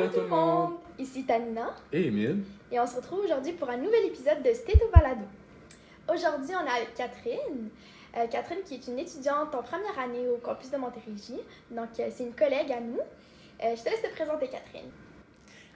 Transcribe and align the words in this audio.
Allô 0.00 0.12
tout 0.12 0.20
le 0.20 0.28
monde! 0.28 0.72
Ici 0.98 1.24
Tanina 1.24 1.74
Et 1.92 2.06
Emile. 2.06 2.42
et 2.72 2.80
on 2.80 2.86
se 2.86 2.96
retrouve 2.96 3.20
aujourd'hui 3.20 3.52
pour 3.52 3.68
un 3.68 3.76
nouvel 3.76 4.06
épisode 4.06 4.42
de 4.42 4.50
State 4.54 4.80
of 4.82 4.90
Balado. 4.90 5.26
Aujourd'hui, 6.10 6.54
on 6.56 6.66
est 6.66 6.70
avec 6.76 6.94
Catherine. 6.94 7.68
Euh, 8.16 8.26
Catherine 8.26 8.62
qui 8.64 8.74
est 8.76 8.86
une 8.88 8.98
étudiante 8.98 9.54
en 9.54 9.62
première 9.62 9.98
année 9.98 10.26
au 10.28 10.38
campus 10.38 10.70
de 10.70 10.78
Montérégie. 10.78 11.40
Donc, 11.70 11.88
euh, 11.98 12.08
c'est 12.10 12.24
une 12.24 12.32
collègue 12.34 12.72
à 12.72 12.80
nous. 12.80 12.98
Euh, 13.62 13.76
je 13.76 13.82
te 13.82 13.90
laisse 13.90 14.00
te 14.00 14.10
présenter, 14.14 14.48
Catherine. 14.48 14.90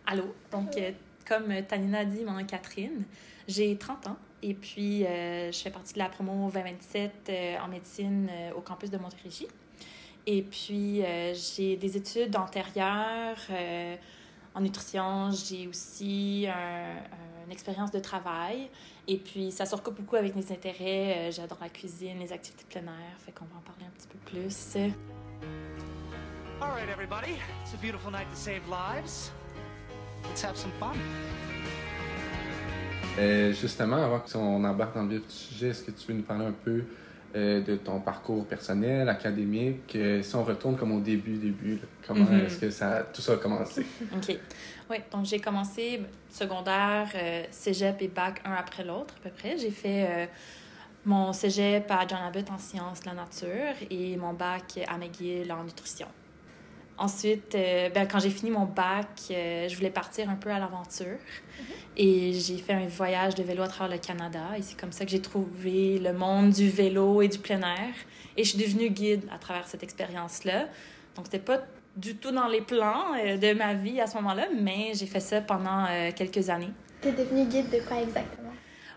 Allô. 0.07 0.35
Donc, 0.51 0.75
euh, 0.79 0.93
comme 1.29 1.53
Tanina 1.69 1.99
a 2.01 2.05
dit, 2.07 2.25
mon 2.25 2.33
nom 2.33 2.39
est 2.39 2.47
Catherine. 2.47 3.05
J'ai 3.47 3.77
30 3.77 4.07
ans 4.07 4.17
et 4.43 4.55
puis 4.55 5.05
euh, 5.07 5.53
je 5.53 5.59
fais 5.59 5.71
partie 5.71 5.93
de 5.95 5.99
la 5.99 6.09
promo 6.09 6.51
2027 6.51 7.13
euh, 7.29 7.57
en 7.59 7.69
médecine 7.69 8.29
euh, 8.31 8.53
au 8.57 8.61
campus 8.63 8.91
de 8.91 8.97
Montérégie. 8.97 9.49
Et 10.27 10.43
puis, 10.43 11.03
euh, 11.05 11.35
j'ai 11.35 11.77
des 11.77 11.97
études 11.97 12.35
antérieures 12.37 13.37
euh, 13.51 13.97
en 14.55 14.61
nutrition. 14.61 15.31
J'ai 15.31 15.67
aussi 15.69 16.47
un- 16.49 17.45
une 17.47 17.53
expérience 17.53 17.91
de 17.91 17.99
travail. 18.01 18.71
Et 19.07 19.19
puis, 19.19 19.51
ça 19.53 19.67
se 19.67 19.75
recoupe 19.75 19.97
beaucoup 20.01 20.17
avec 20.17 20.35
mes 20.35 20.51
intérêts. 20.51 21.15
Euh, 21.29 21.31
J'adore 21.31 21.59
la 21.61 21.69
cuisine, 21.69 22.19
les 22.21 22.33
activités 22.33 22.65
plein 22.71 22.81
air. 22.83 23.19
Fait 23.19 23.33
qu'on 23.33 23.45
va 23.45 23.57
en 23.59 23.61
parler 23.61 23.85
un 23.85 23.91
petit 23.91 24.09
peu 24.09 24.19
plus. 24.25 24.77
All 26.63 26.71
right, 26.71 26.89
everybody. 26.89 27.33
It's 27.63 27.75
a 27.75 27.77
beautiful 27.77 28.11
night 28.11 28.29
to 28.31 28.37
save 28.37 28.63
lives. 28.69 29.31
Let's 30.31 30.43
have 30.43 30.57
some 30.57 30.71
fun. 30.81 30.95
Euh, 33.19 33.53
justement, 33.53 33.97
avant 34.03 34.21
qu'on 34.21 34.65
embarque 34.65 34.95
dans 34.95 35.03
le 35.03 35.19
vif 35.19 35.27
du 35.27 35.35
sujet, 35.35 35.69
est-ce 35.69 35.83
que 35.85 35.91
tu 35.91 36.07
veux 36.09 36.15
nous 36.15 36.23
parler 36.23 36.47
un 36.47 36.53
peu 36.53 36.85
euh, 37.35 37.61
de 37.63 37.77
ton 37.77 38.01
parcours 38.01 38.45
personnel, 38.47 39.09
académique? 39.09 39.95
euh, 39.97 40.23
si 40.23 40.35
on 40.37 40.45
retourne 40.45 40.77
comme 40.77 40.93
au 40.93 41.01
début, 41.01 41.37
début, 41.37 41.75
là, 41.77 41.87
comment 42.07 42.25
Mhm. 42.25 42.41
est-ce 42.47 42.59
que 42.59 42.71
ça, 42.71 43.07
tout 43.13 43.21
ça 43.21 43.33
a 43.33 43.37
commencé? 43.37 43.85
OK. 44.15 44.39
Oui, 44.91 44.97
donc 45.11 45.25
j'ai 45.25 45.41
commencé 45.41 46.01
secondaire, 46.31 47.09
euh, 47.15 47.45
cégep 47.51 48.01
et 48.03 48.09
bac 48.09 48.41
un 48.45 48.53
après 48.55 48.85
l'autre, 48.85 49.15
à 49.21 49.29
peu 49.29 49.31
près. 49.31 49.57
J'ai 49.59 49.71
fait 49.71 50.29
mon 51.07 51.33
cégep 51.33 51.91
à 51.91 52.07
John 52.07 52.21
Abbott 52.27 52.51
en 52.51 52.59
sciences 52.59 53.01
de 53.01 53.07
la 53.07 53.15
nature 53.15 53.75
et 53.91 54.17
mon 54.17 54.33
bac 54.33 54.79
à 54.89 54.97
McGill 54.99 55.51
en 55.53 55.65
nutrition. 55.65 56.07
Ensuite, 56.97 57.55
euh, 57.55 57.91
ben, 57.91 58.07
quand 58.07 58.21
j'ai 58.21 58.31
fini 58.31 58.51
mon 58.51 58.67
bac, 58.67 59.09
euh, 59.31 59.69
je 59.69 59.77
voulais 59.77 59.91
partir 59.91 60.31
un 60.31 60.37
peu 60.37 60.51
à 60.51 60.59
l'aventure. 60.59 61.19
Et 61.97 62.33
j'ai 62.33 62.59
fait 62.59 62.73
un 62.73 62.87
voyage 62.87 63.35
de 63.35 63.43
vélo 63.43 63.63
à 63.63 63.69
travers 63.69 63.97
le 63.97 64.01
Canada. 64.01 64.43
Et 64.57 64.63
c'est 64.63 64.79
comme 64.79 64.93
ça 64.93 65.05
que 65.05 65.11
j'ai 65.11 65.23
trouvé 65.23 65.99
le 65.99 66.13
monde 66.13 66.51
du 66.51 66.69
vélo 66.69 67.23
et 67.23 67.29
du 67.29 67.39
plein 67.39 67.61
air. 67.61 67.95
Et 68.37 68.45
je 68.45 68.51
suis 68.51 68.59
devenue 68.59 68.91
guide 68.91 69.23
à 69.33 69.39
travers 69.39 69.67
cette 69.67 69.83
expérience-là. 69.83 70.67
Donc, 71.17 71.27
c'était 71.27 71.39
pas 71.39 71.61
du 71.97 72.17
tout 72.17 72.33
dans 72.33 72.49
les 72.49 72.61
plans 72.61 73.15
euh, 73.17 73.37
de 73.37 73.53
ma 73.55 73.75
vie 73.75 74.01
à 74.01 74.07
ce 74.07 74.17
moment-là, 74.17 74.49
mais 74.61 74.93
j'ai 74.95 75.07
fait 75.07 75.21
ça 75.21 75.41
pendant 75.41 75.87
euh, 75.89 76.11
quelques 76.15 76.51
années. 76.51 76.73
Tu 77.01 77.09
es 77.09 77.13
devenue 77.13 77.45
guide 77.47 77.71
de 77.71 77.81
quoi 77.87 78.01
exactement? 78.01 78.44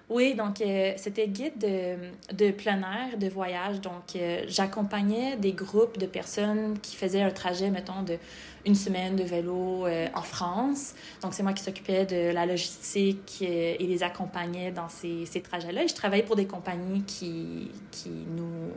Oui, 0.09 0.35
donc 0.35 0.61
euh, 0.61 0.93
c'était 0.95 1.27
guide 1.27 1.57
de, 1.57 2.33
de 2.33 2.51
plein 2.51 2.79
air, 2.79 3.17
de 3.17 3.27
voyage. 3.27 3.81
Donc, 3.81 4.15
euh, 4.15 4.43
j'accompagnais 4.47 5.35
des 5.35 5.51
groupes 5.51 5.97
de 5.97 6.05
personnes 6.05 6.79
qui 6.79 6.95
faisaient 6.95 7.21
un 7.21 7.31
trajet, 7.31 7.69
mettons, 7.69 8.03
de 8.03 8.17
une 8.65 8.75
semaine 8.75 9.17
de 9.17 9.23
vélo 9.23 9.85
euh, 9.85 10.07
en 10.13 10.21
France. 10.21 10.93
Donc, 11.21 11.33
c'est 11.33 11.43
moi 11.43 11.51
qui 11.51 11.61
s'occupais 11.61 12.05
de 12.05 12.31
la 12.31 12.45
logistique 12.45 13.41
et 13.41 13.77
les 13.79 14.03
accompagnais 14.03 14.71
dans 14.71 14.87
ces, 14.87 15.25
ces 15.25 15.41
trajets-là. 15.41 15.83
Et 15.83 15.87
je 15.89 15.95
travaillais 15.95 16.23
pour 16.23 16.37
des 16.37 16.47
compagnies 16.47 17.03
qui, 17.03 17.71
qui 17.91 18.09
nous 18.09 18.71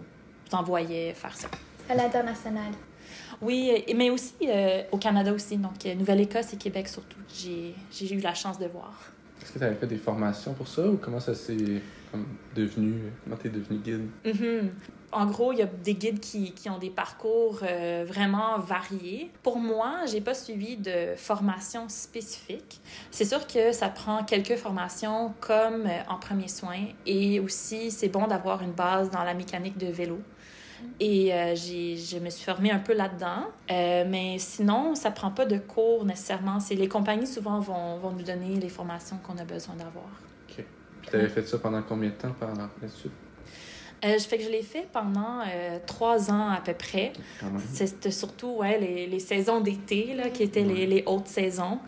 envoyaient 0.52 1.14
faire 1.14 1.36
ça. 1.36 1.48
À 1.88 1.94
l'international. 1.94 2.72
Oui, 3.40 3.84
mais 3.96 4.10
aussi 4.10 4.34
au 4.92 4.98
Canada 4.98 5.32
aussi. 5.32 5.56
Donc, 5.56 5.84
Nouvelle-Écosse 5.84 6.52
et 6.54 6.56
Québec 6.56 6.88
surtout. 6.88 7.18
J'ai 7.32 8.14
eu 8.14 8.20
la 8.20 8.34
chance 8.34 8.58
de 8.58 8.66
voir. 8.66 9.12
Est-ce 9.42 9.52
que 9.52 9.58
tu 9.58 9.64
avais 9.64 9.74
fait 9.76 9.86
des 9.86 9.96
formations 9.96 10.54
pour 10.54 10.68
ça 10.68 10.86
ou 10.86 10.96
comment 10.96 11.20
ça 11.20 11.34
s'est 11.34 11.82
devenu? 12.54 12.94
Comment 13.24 13.36
tu 13.36 13.46
es 13.46 13.50
devenu 13.50 13.78
guide? 13.78 14.08
Mhm. 14.24 14.70
En 15.12 15.26
gros, 15.26 15.52
il 15.52 15.58
y 15.58 15.62
a 15.62 15.66
des 15.66 15.94
guides 15.94 16.20
qui, 16.20 16.52
qui 16.52 16.70
ont 16.70 16.78
des 16.78 16.90
parcours 16.90 17.60
euh, 17.64 18.04
vraiment 18.06 18.60
variés. 18.60 19.32
Pour 19.42 19.58
moi, 19.58 20.06
j'ai 20.06 20.20
pas 20.20 20.34
suivi 20.34 20.76
de 20.76 21.14
formation 21.16 21.88
spécifique. 21.88 22.80
C'est 23.10 23.24
sûr 23.24 23.44
que 23.48 23.72
ça 23.72 23.88
prend 23.88 24.22
quelques 24.22 24.54
formations 24.56 25.34
comme 25.40 25.86
euh, 25.86 26.02
en 26.08 26.16
premiers 26.16 26.46
soins 26.48 26.86
et 27.06 27.40
aussi 27.40 27.90
c'est 27.90 28.08
bon 28.08 28.28
d'avoir 28.28 28.62
une 28.62 28.72
base 28.72 29.10
dans 29.10 29.24
la 29.24 29.34
mécanique 29.34 29.78
de 29.78 29.88
vélo. 29.88 30.20
Et 30.98 31.32
euh, 31.32 31.54
je 31.54 32.18
me 32.18 32.30
suis 32.30 32.44
formée 32.44 32.70
un 32.70 32.78
peu 32.78 32.94
là-dedans. 32.94 33.46
Euh, 33.70 34.04
mais 34.08 34.38
sinon, 34.38 34.94
ça 34.94 35.10
prend 35.10 35.30
pas 35.30 35.46
de 35.46 35.58
cours 35.58 36.04
nécessairement. 36.04 36.58
Les 36.70 36.88
compagnies 36.88 37.26
souvent 37.26 37.58
vont, 37.60 37.98
vont 37.98 38.10
nous 38.12 38.22
donner 38.22 38.56
les 38.60 38.68
formations 38.68 39.18
qu'on 39.26 39.38
a 39.38 39.44
besoin 39.44 39.74
d'avoir. 39.76 40.10
Puis 40.46 40.64
tu 41.10 41.16
avais 41.16 41.28
fait 41.28 41.48
ça 41.48 41.58
pendant 41.58 41.82
combien 41.82 42.10
de 42.10 42.14
temps 42.14 42.32
par 42.38 42.54
la 42.54 42.88
suite? 42.88 43.12
Euh, 44.04 44.18
je 44.18 44.24
fais 44.24 44.38
que 44.38 44.44
je 44.44 44.48
l'ai 44.48 44.62
fait 44.62 44.86
pendant 44.92 45.40
euh, 45.40 45.78
trois 45.86 46.30
ans 46.30 46.48
à 46.48 46.60
peu 46.64 46.72
près. 46.72 47.12
C'était 47.72 48.10
surtout 48.10 48.56
ouais, 48.58 48.78
les, 48.78 49.06
les 49.06 49.18
saisons 49.18 49.60
d'été 49.60 50.16
qui 50.32 50.42
étaient 50.42 50.64
les, 50.64 50.86
les 50.86 51.02
hautes 51.06 51.28
saisons. 51.28 51.78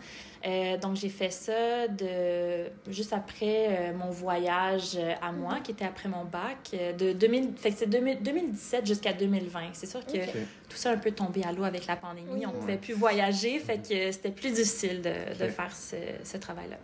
Euh, 0.45 0.77
donc, 0.77 0.97
j'ai 0.97 1.09
fait 1.09 1.29
ça 1.29 1.87
de, 1.87 2.69
juste 2.91 3.13
après 3.13 3.67
euh, 3.69 3.93
mon 3.93 4.09
voyage 4.09 4.97
euh, 4.97 5.13
à 5.21 5.31
moi, 5.31 5.59
qui 5.63 5.71
était 5.71 5.85
après 5.85 6.09
mon 6.09 6.25
bac, 6.25 6.71
de 6.97 7.13
2000, 7.13 7.53
fait 7.55 7.71
que 7.71 7.77
c'est 7.77 7.89
2000 7.89 8.21
2017 8.21 8.85
jusqu'à 8.85 9.13
2020. 9.13 9.69
C'est 9.73 9.85
sûr 9.85 10.05
que 10.05 10.17
tout 10.17 10.75
ça 10.75 10.89
a 10.89 10.93
un 10.93 10.97
peu 10.97 11.11
tombé 11.11 11.43
à 11.43 11.53
l'eau 11.53 11.63
avec 11.63 11.87
la 11.87 11.95
pandémie. 11.95 12.27
Oui. 12.29 12.45
On 12.45 12.51
ne 12.51 12.57
pouvait 12.57 12.77
plus 12.77 12.93
voyager, 12.93 13.59
fait 13.59 13.77
que 13.77 14.11
c'était 14.11 14.31
plus 14.31 14.51
difficile 14.51 15.01
de, 15.01 15.43
de 15.45 15.49
faire 15.49 15.73
ce, 15.73 15.95
ce 16.23 16.37
travail-là. 16.37 16.77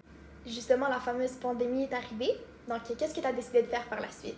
Justement, 0.47 0.87
la 0.87 0.99
fameuse 0.99 1.33
pandémie 1.33 1.83
est 1.83 1.93
arrivée. 1.93 2.31
Donc, 2.67 2.79
qu'est-ce 2.97 3.13
que 3.13 3.19
tu 3.19 3.27
as 3.27 3.33
décidé 3.33 3.63
de 3.63 3.67
faire 3.67 3.85
par 3.85 3.99
la 3.99 4.09
suite? 4.09 4.37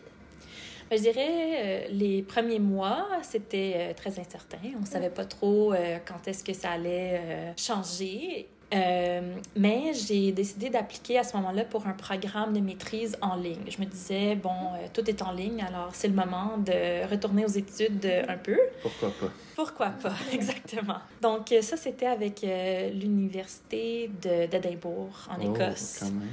Ben, 0.92 0.98
je 0.98 1.04
dirais, 1.04 1.30
euh, 1.30 1.88
les 1.92 2.22
premiers 2.22 2.60
mois, 2.60 3.08
c'était 3.22 3.74
euh, 3.76 3.94
très 3.94 4.20
incertain. 4.20 4.58
On 4.76 4.82
ne 4.82 4.86
savait 4.86 5.10
pas 5.10 5.24
trop 5.24 5.74
euh, 5.74 6.00
quand 6.06 6.28
est-ce 6.28 6.44
que 6.44 6.52
ça 6.52 6.72
allait 6.72 7.22
euh, 7.24 7.54
changer. 7.56 8.50
Euh, 8.74 9.36
mais 9.58 9.92
j'ai 9.94 10.32
décidé 10.32 10.70
d'appliquer 10.70 11.18
à 11.20 11.24
ce 11.26 11.36
moment-là 11.38 11.66
pour 11.66 11.88
un 11.88 11.92
programme 11.94 12.54
de 12.54 12.62
maîtrise 12.62 13.18
en 13.22 13.36
ligne. 13.36 13.60
Je 13.68 13.80
me 13.82 13.86
disais, 13.86 14.36
bon, 14.36 14.50
euh, 14.50 14.88
tout 14.94 15.10
est 15.10 15.22
en 15.22 15.34
ligne, 15.34 15.62
alors 15.62 15.90
c'est 15.94 16.08
le 16.08 16.14
moment 16.14 16.58
de 16.58 17.06
retourner 17.10 17.44
aux 17.44 17.50
études 17.50 18.06
un 18.28 18.38
peu. 18.38 18.58
Pourquoi 18.82 19.10
pas? 19.10 19.30
Pourquoi 19.56 19.88
pas, 19.90 20.14
exactement. 20.34 21.00
Donc, 21.22 21.52
euh, 21.52 21.62
ça, 21.62 21.76
c'était 21.76 22.06
avec 22.08 22.44
euh, 22.46 22.90
l'Université 22.92 24.10
de- 24.22 24.46
d'Édimbourg, 24.48 25.28
en 25.30 25.36
Oh, 25.46 25.54
Écosse. 25.54 25.98
quand 26.00 26.06
même. 26.06 26.30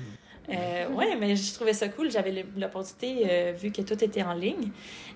Euh, 0.50 0.88
ouais, 0.94 1.14
mais 1.16 1.36
je 1.36 1.52
trouvais 1.52 1.74
ça 1.74 1.88
cool. 1.88 2.10
J'avais 2.10 2.46
l'opportunité, 2.56 3.26
euh, 3.28 3.52
vu 3.52 3.70
que 3.70 3.82
tout 3.82 4.02
était 4.02 4.22
en 4.22 4.32
ligne. 4.32 4.70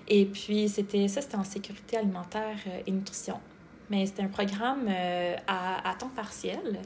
Et 0.07 0.25
puis, 0.25 0.69
c'était 0.69 1.07
ça, 1.07 1.21
c'était 1.21 1.37
en 1.37 1.43
sécurité 1.43 1.97
alimentaire 1.97 2.57
et 2.85 2.91
nutrition. 2.91 3.39
Mais 3.89 4.05
c'était 4.05 4.21
un 4.23 4.27
programme 4.27 4.87
euh, 4.89 5.35
à, 5.47 5.89
à 5.89 5.95
temps 5.95 6.11
partiel. 6.15 6.79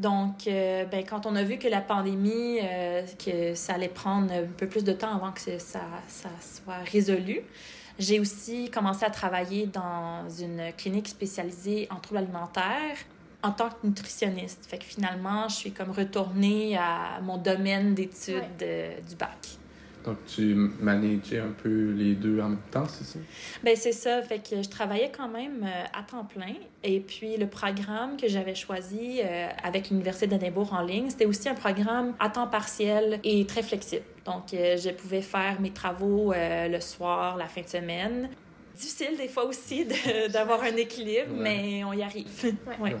Donc, 0.00 0.46
euh, 0.46 0.86
ben, 0.86 1.04
quand 1.04 1.26
on 1.26 1.36
a 1.36 1.42
vu 1.42 1.58
que 1.58 1.68
la 1.68 1.82
pandémie, 1.82 2.58
euh, 2.62 3.02
que 3.22 3.54
ça 3.54 3.74
allait 3.74 3.88
prendre 3.88 4.32
un 4.32 4.46
peu 4.56 4.66
plus 4.66 4.82
de 4.82 4.92
temps 4.92 5.14
avant 5.14 5.30
que 5.30 5.58
ça, 5.58 5.80
ça 6.08 6.30
soit 6.40 6.78
résolu, 6.90 7.42
j'ai 7.98 8.18
aussi 8.18 8.70
commencé 8.70 9.04
à 9.04 9.10
travailler 9.10 9.66
dans 9.66 10.26
une 10.30 10.72
clinique 10.78 11.06
spécialisée 11.08 11.86
en 11.90 11.96
troubles 11.96 12.20
alimentaires 12.20 12.96
en 13.42 13.50
tant 13.52 13.68
que 13.68 13.86
nutritionniste. 13.86 14.64
Fait 14.66 14.78
que 14.78 14.84
finalement, 14.84 15.48
je 15.50 15.56
suis 15.56 15.72
comme 15.72 15.90
retournée 15.90 16.78
à 16.78 17.20
mon 17.22 17.36
domaine 17.36 17.94
d'études 17.94 18.36
Ouais. 18.36 18.48
euh, 18.62 19.00
du 19.06 19.16
bac. 19.16 19.59
Donc 20.04 20.16
tu 20.26 20.54
manageais 20.80 21.40
un 21.40 21.52
peu 21.62 21.90
les 21.92 22.14
deux 22.14 22.40
en 22.40 22.48
même 22.50 22.58
temps, 22.70 22.86
c'est 22.88 23.04
ça? 23.04 23.18
Ben 23.62 23.76
c'est 23.76 23.92
ça, 23.92 24.22
fait 24.22 24.38
que 24.38 24.62
je 24.62 24.68
travaillais 24.68 25.12
quand 25.14 25.28
même 25.28 25.62
euh, 25.62 25.84
à 25.98 26.02
temps 26.02 26.24
plein. 26.24 26.54
Et 26.82 27.00
puis 27.00 27.36
le 27.36 27.46
programme 27.46 28.16
que 28.16 28.26
j'avais 28.26 28.54
choisi 28.54 29.20
euh, 29.22 29.48
avec 29.62 29.90
l'Université 29.90 30.26
d'Édimbourg 30.26 30.72
en 30.72 30.82
ligne, 30.82 31.10
c'était 31.10 31.26
aussi 31.26 31.48
un 31.50 31.54
programme 31.54 32.14
à 32.18 32.30
temps 32.30 32.46
partiel 32.46 33.20
et 33.24 33.44
très 33.46 33.62
flexible. 33.62 34.04
Donc 34.24 34.54
euh, 34.54 34.76
je 34.78 34.88
pouvais 34.90 35.22
faire 35.22 35.60
mes 35.60 35.70
travaux 35.70 36.32
le 36.34 36.80
soir, 36.80 37.36
la 37.36 37.46
fin 37.46 37.60
de 37.60 37.68
semaine. 37.68 38.30
Difficile 38.74 39.16
des 39.18 39.28
fois 39.28 39.44
aussi 39.44 39.86
d'avoir 40.32 40.62
un 40.62 40.76
équilibre, 40.76 41.32
Ouais. 41.34 41.42
mais 41.42 41.84
on 41.84 41.92
y 41.92 42.02
arrive. 42.02 42.26
Ouais. 42.80 42.94
Ouais. 42.94 42.96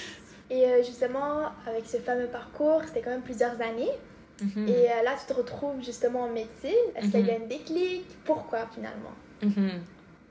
Et 0.50 0.84
justement, 0.84 1.46
avec 1.66 1.86
ce 1.86 1.96
fameux 1.96 2.26
parcours, 2.26 2.82
c'était 2.86 3.00
quand 3.00 3.10
même 3.10 3.22
plusieurs 3.22 3.60
années. 3.60 3.90
Mhm. 4.40 4.68
Et 4.68 4.90
euh, 4.90 5.02
là, 5.04 5.14
tu 5.20 5.32
te 5.32 5.38
retrouves 5.38 5.82
justement 5.82 6.22
en 6.22 6.28
médecine. 6.30 6.70
Est-ce 6.96 7.10
qu'il 7.10 7.26
y 7.26 7.30
a 7.30 7.34
eu 7.38 7.42
un 7.42 7.46
déclic? 7.46 8.04
Pourquoi 8.24 8.66
finalement? 8.74 9.12
Mhm. 9.42 9.82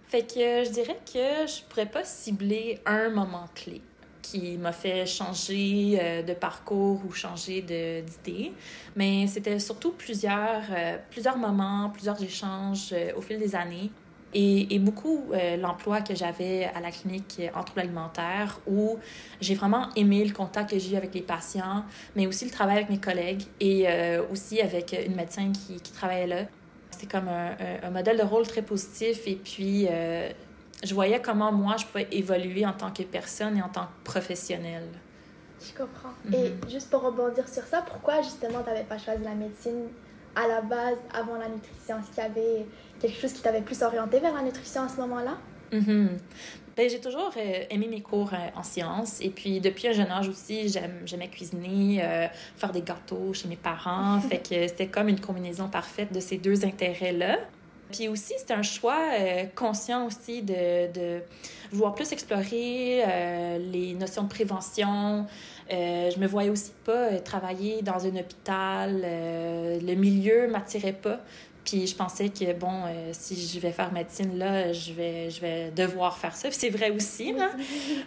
Fait 0.07 0.21
que 0.23 0.39
euh, 0.39 0.63
je 0.65 0.69
dirais 0.71 0.99
que 1.05 1.47
je 1.47 1.63
pourrais 1.69 1.85
pas 1.87 2.03
cibler 2.03 2.79
un 2.85 3.09
moment 3.09 3.45
clé 3.55 3.81
qui 4.21 4.57
m'a 4.57 4.71
fait 4.71 5.05
changer 5.05 5.97
euh, 6.01 6.21
de 6.23 6.33
parcours 6.33 7.01
ou 7.05 7.11
changer 7.11 7.61
de- 7.61 8.01
d'idée, 8.01 8.53
mais 8.95 9.27
c'était 9.27 9.59
surtout 9.59 9.91
plusieurs, 9.91 10.61
euh, 10.71 10.97
plusieurs 11.09 11.37
moments, 11.37 11.89
plusieurs 11.89 12.21
échanges 12.23 12.89
euh, 12.93 13.11
au 13.17 13.21
fil 13.21 13.37
des 13.37 13.55
années. 13.55 13.91
Et, 14.33 14.75
et 14.75 14.79
beaucoup 14.79 15.25
euh, 15.33 15.57
l'emploi 15.57 16.01
que 16.01 16.15
j'avais 16.15 16.65
à 16.65 16.79
la 16.79 16.91
clinique 16.91 17.41
en 17.55 17.63
troubles 17.63 17.81
alimentaires 17.81 18.59
où 18.67 18.97
j'ai 19.41 19.55
vraiment 19.55 19.89
aimé 19.95 20.23
le 20.25 20.33
contact 20.33 20.71
que 20.71 20.79
j'ai 20.79 20.93
eu 20.93 20.95
avec 20.95 21.13
les 21.13 21.21
patients, 21.21 21.83
mais 22.15 22.27
aussi 22.27 22.45
le 22.45 22.51
travail 22.51 22.77
avec 22.77 22.89
mes 22.89 22.99
collègues 22.99 23.43
et 23.59 23.85
euh, 23.87 24.23
aussi 24.31 24.61
avec 24.61 24.95
une 25.05 25.15
médecin 25.15 25.51
qui, 25.51 25.75
qui 25.81 25.91
travaillait 25.91 26.27
là. 26.27 26.45
C'était 26.91 27.07
comme 27.07 27.27
un, 27.27 27.51
un, 27.51 27.87
un, 27.87 27.89
modèle 27.89 28.17
de 28.17 28.23
rôle 28.23 28.47
très 28.47 28.61
positif 28.61 29.27
et 29.27 29.35
puis 29.35 29.87
euh, 29.89 30.29
je 30.83 30.93
voyais 30.93 31.21
comment 31.21 31.51
moi 31.51 31.75
je 31.77 31.85
pouvais 31.85 32.07
évoluer 32.11 32.65
en 32.65 32.73
tant 32.73 32.91
que 32.91 33.03
personne 33.03 33.57
et 33.57 33.61
en 33.61 33.69
tant 33.69 33.85
que 33.85 34.03
professionnelle. 34.03 34.89
Je 35.61 35.71
comprends. 35.77 36.13
Mm 36.25 36.31
-hmm. 36.31 36.67
Et 36.67 36.71
juste 36.71 36.89
pour 36.89 37.01
rebondir 37.01 37.47
sur 37.47 37.63
ça, 37.63 37.81
pourquoi 37.81 38.21
justement 38.21 38.59
tu 38.63 38.69
n'avais 38.69 38.83
pas 38.83 38.97
choisi 38.97 39.23
la 39.23 39.35
médecine 39.35 39.87
à 40.35 40.47
la 40.47 40.61
base 40.61 40.97
avant 41.13 41.37
la 41.37 41.47
nutrition? 41.49 41.99
Est-ce 41.99 42.09
qu'il 42.09 42.23
y 42.23 42.25
avait 42.25 42.65
quelque 42.99 43.19
chose 43.19 43.33
qui 43.33 43.41
t'avait 43.41 43.61
plus 43.61 43.81
orienté 43.81 44.19
vers 44.19 44.33
la 44.33 44.41
nutrition 44.41 44.83
à 44.83 44.89
ce 44.89 44.97
moment-là? 45.01 45.37
Mm 45.71 45.79
-hmm. 45.79 46.07
Ben, 46.75 46.89
j'ai 46.89 46.99
toujours 46.99 47.31
euh, 47.37 47.65
aimé 47.69 47.87
mes 47.87 48.01
cours 48.01 48.33
euh, 48.33 48.59
en 48.59 48.63
sciences. 48.63 49.21
Et 49.21 49.29
puis, 49.29 49.59
depuis 49.59 49.87
un 49.89 49.93
jeune 49.93 50.11
âge 50.11 50.27
aussi, 50.27 50.69
j'aimais 51.05 51.27
cuisiner, 51.27 52.03
euh, 52.03 52.27
faire 52.57 52.71
des 52.71 52.81
gâteaux 52.81 53.31
chez 53.33 53.47
mes 53.47 53.61
parents. 53.69 54.19
fait 54.29 54.41
que 54.49 54.67
c'était 54.67 54.87
comme 54.87 55.07
une 55.07 55.19
combinaison 55.19 55.67
parfaite 55.69 56.11
de 56.11 56.19
ces 56.19 56.37
deux 56.37 56.65
intérêts-là. 56.65 57.37
Puis 57.93 58.07
aussi, 58.07 58.33
c'était 58.37 58.55
un 58.55 58.63
choix 58.63 58.99
euh, 59.13 59.43
conscient 59.55 60.07
aussi 60.07 60.41
de, 60.41 60.91
de, 60.91 61.21
vouloir 61.71 61.93
plus 61.93 62.11
explorer 62.11 63.03
euh, 63.05 63.59
les 63.59 63.93
notions 63.93 64.23
de 64.23 64.29
prévention. 64.29 65.27
Euh, 65.71 66.09
je 66.11 66.19
me 66.19 66.27
voyais 66.27 66.49
aussi 66.49 66.71
pas 66.85 67.19
travailler 67.19 67.81
dans 67.81 68.05
un 68.05 68.15
hôpital. 68.15 69.01
le 69.01 69.95
milieu 69.95 70.47
m'attirait 70.47 70.93
pas. 70.93 71.19
Puis 71.63 71.87
je 71.87 71.95
pensais 71.95 72.27
que, 72.27 72.51
bon, 72.53 72.83
si 73.13 73.35
je 73.47 73.57
vais 73.61 73.71
faire 73.71 73.93
médecine, 73.93 74.37
là, 74.37 74.73
je 74.73 74.91
vais, 74.91 75.29
je 75.29 75.39
vais 75.39 75.71
devoir 75.71 76.17
faire 76.17 76.35
ça. 76.35 76.51
C'est 76.51 76.69
vrai 76.69 76.91
aussi, 76.91 77.31
là. 77.31 77.51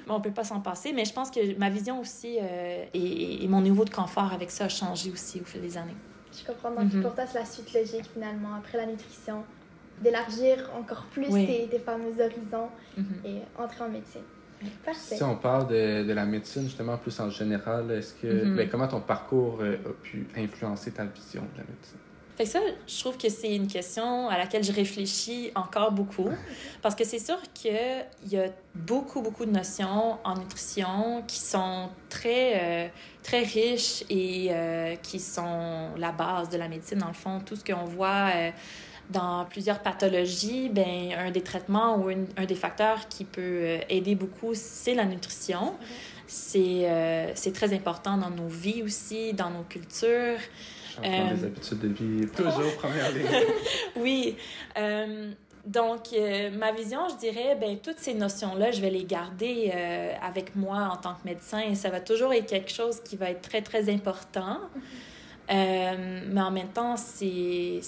mais 0.07 0.13
on 0.13 0.21
peut 0.21 0.31
pas 0.31 0.45
s'en 0.45 0.61
passer. 0.61 0.93
Mais 0.93 1.07
je 1.07 1.13
pense 1.15 1.31
que 1.31 1.57
ma 1.59 1.71
vision 1.71 1.99
aussi 2.01 2.37
et, 2.93 3.45
et, 3.45 3.49
mon 3.49 3.63
niveau 3.63 3.87
de 3.87 3.91
confort 3.91 4.31
avec 4.35 4.51
ça 4.51 4.65
a 4.65 4.69
changé 4.69 5.11
aussi 5.11 5.41
au 5.41 5.45
fil 5.45 5.63
des 5.63 5.79
années. 5.79 5.97
Je 6.39 6.45
comprends. 6.47 6.71
Donc, 6.71 6.93
mm 6.93 6.99
-hmm. 6.99 7.03
pour 7.03 7.15
toi, 7.15 7.25
c'est 7.27 7.39
la 7.39 7.47
suite 7.47 7.73
logique, 7.73 8.07
finalement, 8.13 8.55
après 8.59 8.77
la 8.77 8.87
nutrition 8.93 9.43
d'élargir 10.03 10.71
encore 10.79 11.05
plus 11.11 11.27
oui. 11.31 11.47
tes, 11.47 11.67
tes, 11.69 11.79
fameux 11.79 12.15
horizons 12.21 12.69
mm 12.97 13.03
-hmm. 13.03 13.29
et 13.29 13.63
entrer 13.63 13.85
en 13.85 13.89
médecine. 13.89 14.23
Parfait. 14.85 15.17
Si 15.17 15.23
on 15.23 15.37
parle 15.37 15.69
de, 15.69 16.05
de, 16.05 16.13
la 16.13 16.25
médecine, 16.25 16.63
justement, 16.63 16.97
plus 16.97 17.19
en 17.21 17.31
général, 17.31 17.91
est-ce 17.91 18.15
que, 18.15 18.27
mm 18.27 18.41
-hmm. 18.41 18.57
ben, 18.57 18.69
comment 18.71 18.89
ton 18.89 19.01
parcours 19.01 19.59
euh, 19.61 19.77
a 19.91 19.93
pu 20.03 20.27
influencer 20.37 20.93
ta 20.93 21.05
vision 21.05 21.43
de 21.53 21.59
la 21.59 21.65
médecine? 21.65 22.01
Fait 22.37 22.45
que 22.45 22.51
ça, 22.51 22.61
je 22.87 23.01
trouve 23.01 23.17
que 23.17 23.31
c'est 23.31 23.57
une 23.57 23.67
question 23.67 24.29
à 24.29 24.37
laquelle 24.37 24.63
je 24.63 24.73
réfléchis 24.73 25.51
encore 25.55 25.91
beaucoup. 25.91 26.29
Parce 26.83 26.95
que 26.95 27.03
c'est 27.05 27.19
sûr 27.19 27.39
qu'il 27.55 27.73
y 28.29 28.37
a 28.37 28.49
beaucoup, 28.75 29.23
beaucoup 29.23 29.47
de 29.47 29.53
notions 29.53 30.19
en 30.23 30.37
nutrition 30.37 31.23
qui 31.27 31.39
sont 31.39 31.89
très, 32.11 32.53
euh, 32.61 32.89
très 33.23 33.43
riches 33.43 34.05
et 34.11 34.49
euh, 34.51 34.97
qui 34.97 35.19
sont 35.19 35.93
la 35.97 36.13
base 36.13 36.51
de 36.51 36.59
la 36.59 36.69
médecine, 36.69 36.99
dans 36.99 37.09
le 37.09 37.15
fond. 37.15 37.41
Tout 37.41 37.57
ce 37.57 37.65
qu'on 37.65 37.87
voit 37.87 38.29
euh, 38.35 38.51
dans 39.11 39.45
plusieurs 39.45 39.81
pathologies, 39.81 40.69
ben, 40.69 41.13
un 41.17 41.31
des 41.31 41.43
traitements 41.43 41.97
ou 41.99 42.11
une, 42.11 42.27
un 42.37 42.45
des 42.45 42.55
facteurs 42.55 43.09
qui 43.09 43.25
peut 43.25 43.79
aider 43.89 44.15
beaucoup, 44.15 44.53
c'est 44.55 44.95
la 44.95 45.05
nutrition. 45.05 45.75
C'est 46.27 46.83
euh, 46.85 47.33
très 47.55 47.73
important 47.73 48.17
dans 48.17 48.31
nos 48.31 48.49
vies 48.49 48.83
aussi, 48.83 49.33
dans 49.33 49.51
nos 49.51 49.63
cultures. 49.63 50.39
Euh... 51.05 51.35
des 51.35 51.45
habitudes 51.45 51.79
de 51.79 51.89
vie 51.89 52.27
toujours 52.29 52.75
première 52.79 53.13
ligne. 53.13 53.27
oui. 53.97 54.37
Euh, 54.79 55.33
donc, 55.67 56.13
euh, 56.13 56.51
ma 56.51 56.71
vision, 56.71 57.01
je 57.11 57.17
dirais, 57.17 57.57
ben, 57.61 57.77
toutes 57.79 57.99
ces 57.99 58.15
notions-là, 58.15 58.71
je 58.71 58.81
vais 58.81 58.91
les 58.91 59.05
garder 59.05 59.73
euh, 59.75 60.13
avec 60.23 60.55
moi 60.55 60.89
en 60.93 60.97
tant 60.97 61.15
que 61.15 61.25
médecin 61.25 61.59
et 61.59 61.75
ça 61.75 61.91
va 61.91 62.01
toujours 62.01 62.33
être 62.33 62.47
quelque 62.47 62.73
chose 62.73 63.01
qui 63.01 63.17
va 63.17 63.31
être 63.31 63.43
très, 63.43 63.63
très 63.63 63.93
important. 63.93 64.61
Mm 64.61 64.79
-hmm. 64.79 65.16
Euh, 65.51 66.21
mais 66.29 66.41
en 66.41 66.51
même 66.51 66.69
temps, 66.69 66.97
c'est 66.97 67.81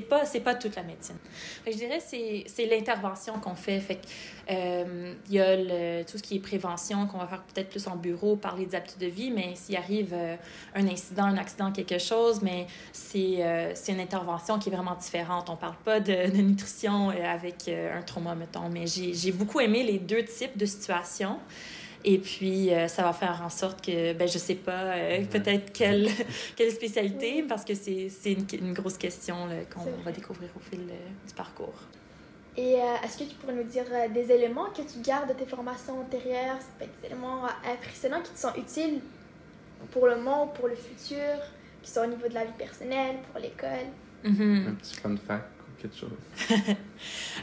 pas 0.00 0.24
pas 0.44 0.54
toute 0.54 0.76
la 0.76 0.82
médecine. 0.82 1.16
Que 1.64 1.72
je 1.72 1.76
dirais 1.76 2.00
c'est 2.00 2.44
c'est 2.46 2.66
l'intervention 2.66 3.34
qu'on 3.40 3.54
fait. 3.54 3.80
Fait 3.80 3.96
que 3.96 4.06
euh, 4.50 5.14
il 5.28 5.34
y 5.34 5.40
a 5.40 5.56
le, 5.56 6.04
tout 6.04 6.18
ce 6.18 6.22
qui 6.22 6.36
est 6.36 6.40
prévention 6.40 7.06
qu'on 7.06 7.18
va 7.18 7.26
faire 7.26 7.42
peut-être 7.42 7.70
plus 7.70 7.86
en 7.88 7.96
bureau, 7.96 8.36
parler 8.36 8.66
des 8.66 8.76
habitudes 8.76 9.00
de 9.00 9.06
vie, 9.06 9.30
mais 9.30 9.54
s'il 9.54 9.76
arrive 9.76 10.12
euh, 10.12 10.36
un 10.74 10.86
incident, 10.86 11.24
un 11.24 11.38
accident, 11.38 11.72
quelque 11.72 11.98
chose, 11.98 12.42
mais 12.42 12.66
c'est 12.92 13.42
une 13.88 14.00
intervention 14.00 14.58
qui 14.58 14.68
est 14.68 14.72
vraiment 14.72 14.94
différente. 14.94 15.48
On 15.48 15.56
parle 15.56 15.76
pas 15.84 16.00
de, 16.00 16.26
nutrition 16.36 17.10
avec 17.10 17.68
un 17.68 18.02
trauma 18.02 18.34
mettons, 18.34 18.68
mais 18.68 18.86
j'ai 18.86 19.14
j'ai 19.14 19.32
beaucoup 19.32 19.60
aimé 19.60 19.82
les 19.82 19.98
deux 19.98 20.24
types 20.24 20.56
de 20.56 20.66
situations. 20.66 21.38
Et 22.08 22.18
puis, 22.18 22.72
euh, 22.72 22.86
ça 22.86 23.02
va 23.02 23.12
faire 23.12 23.42
en 23.44 23.50
sorte 23.50 23.84
que, 23.84 24.12
ben, 24.12 24.28
je 24.28 24.38
sais 24.38 24.54
pas, 24.54 24.94
euh, 24.94 25.24
peut-être 25.24 25.72
quelle, 25.72 26.08
quelle 26.56 26.70
spécialité, 26.70 27.42
parce 27.42 27.64
que 27.64 27.74
c'est 27.74 28.08
une, 28.24 28.46
une, 28.52 28.72
grosse 28.72 28.96
question 28.96 29.48
qu'on 29.74 30.02
va 30.04 30.12
découvrir 30.12 30.48
au 30.56 30.60
fil 30.60 30.82
euh, 30.88 31.26
du 31.26 31.34
parcours. 31.34 31.74
Et 32.56 32.76
est-ce 33.04 33.18
que 33.18 33.24
tu 33.24 33.34
pourrais 33.34 33.52
nous 33.52 33.64
dire 33.64 33.84
des 34.14 34.32
éléments 34.32 34.70
que 34.70 34.80
tu 34.80 35.00
gardes 35.02 35.28
de 35.28 35.34
tes 35.34 35.44
formations 35.44 36.00
antérieures, 36.00 36.56
des 36.80 37.08
éléments 37.08 37.44
impressionnants 37.70 38.22
qui 38.22 38.30
te 38.30 38.38
sont 38.38 38.54
utiles 38.56 39.00
pour 39.90 40.06
le 40.06 40.16
moment 40.16 40.44
ou 40.44 40.46
pour 40.46 40.66
le 40.66 40.74
futur, 40.74 41.34
qui 41.82 41.90
sont 41.90 42.00
au 42.00 42.06
niveau 42.06 42.26
de 42.26 42.32
la 42.32 42.46
vie 42.46 42.56
personnelle, 42.56 43.16
pour 43.30 43.42
l'école? 43.42 43.90
Mm 44.24 44.32
-hmm. 44.32 44.68
Un 44.68 44.74
petit 44.76 44.96
fun 44.96 45.16
fact 45.18 45.55
quelque 45.80 45.96
chose? 45.96 46.10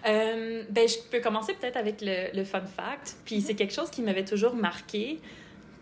euh, 0.08 0.64
ben, 0.70 0.88
je 0.88 0.98
peux 1.12 1.20
commencer 1.20 1.54
peut-être 1.54 1.78
avec 1.78 2.02
le, 2.02 2.36
le, 2.36 2.44
fun 2.44 2.62
fact. 2.62 3.16
Puis 3.26 3.42
c'est 3.42 3.56
quelque 3.56 3.74
chose 3.74 3.90
qui 3.90 4.02
m'avait 4.02 4.26
toujours 4.26 4.56
marqué, 4.56 5.20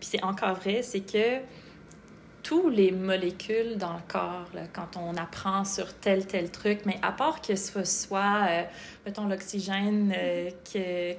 puis 0.00 0.08
c'est 0.10 0.22
encore 0.22 0.54
vrai, 0.54 0.82
c'est 0.82 1.00
que 1.00 1.40
tous 2.42 2.68
les 2.68 2.90
molécules 2.90 3.76
dans 3.76 3.92
le 3.92 4.02
corps, 4.08 4.48
là, 4.54 4.62
quand 4.72 4.96
on 4.96 5.16
apprend 5.16 5.64
sur 5.64 5.94
tel, 5.94 6.26
tel 6.26 6.50
truc, 6.50 6.80
mais 6.84 6.98
à 7.02 7.12
part 7.12 7.40
que 7.40 7.54
ce 7.54 7.84
soit, 7.84 8.46
euh, 8.48 8.62
mettons, 9.06 9.26
l'oxygène 9.26 10.12
euh, 10.16 10.50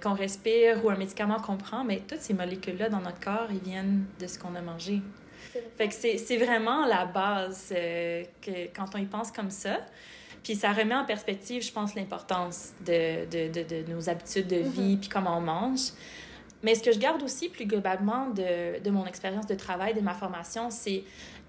qu'on 0.01 0.15
qu 0.15 0.21
respire 0.21 0.83
ou 0.83 0.89
un 0.89 0.97
médicament 0.97 1.39
qu'on 1.39 1.57
prend, 1.57 1.83
mais 1.83 2.01
toutes 2.07 2.19
ces 2.19 2.33
molécules-là 2.33 2.89
dans 2.89 2.99
notre 2.99 3.19
corps, 3.19 3.47
ils 3.51 3.59
viennent 3.59 4.05
de 4.19 4.27
ce 4.27 4.37
qu'on 4.37 4.55
a 4.55 4.61
mangé. 4.61 5.01
Fait 5.77 5.87
que 5.87 5.93
c'est 5.93 6.37
vraiment 6.37 6.85
la 6.85 7.05
base 7.05 7.73
euh, 7.75 8.23
que, 8.41 8.67
quand 8.75 8.95
on 8.95 8.97
y 8.97 9.05
pense 9.05 9.31
comme 9.31 9.51
ça. 9.51 9.79
Puis 10.43 10.55
ça 10.55 10.73
remet 10.73 10.95
en 10.95 11.05
perspective, 11.05 11.61
je 11.63 11.71
pense, 11.71 11.95
l'importance 11.95 12.71
de, 12.85 13.25
de, 13.25 13.51
de, 13.51 13.63
de, 13.63 13.91
nos 13.93 14.09
habitudes 14.09 14.47
de 14.47 14.57
vie, 14.57 14.81
mm 14.81 14.95
-hmm. 14.95 14.99
puis 14.99 15.09
comment 15.09 15.37
on 15.37 15.41
mange. 15.41 15.85
Mais 16.63 16.75
ce 16.75 16.83
que 16.83 16.91
je 16.91 16.99
garde 16.99 17.21
aussi 17.23 17.49
plus 17.49 17.65
globalement 17.65 18.29
de, 18.29 18.79
de 18.85 18.89
mon 18.91 19.05
expérience 19.05 19.47
de 19.47 19.55
travail, 19.55 19.93
de 19.93 20.01
ma 20.01 20.13
formation, 20.13 20.69
c'est 20.69 21.03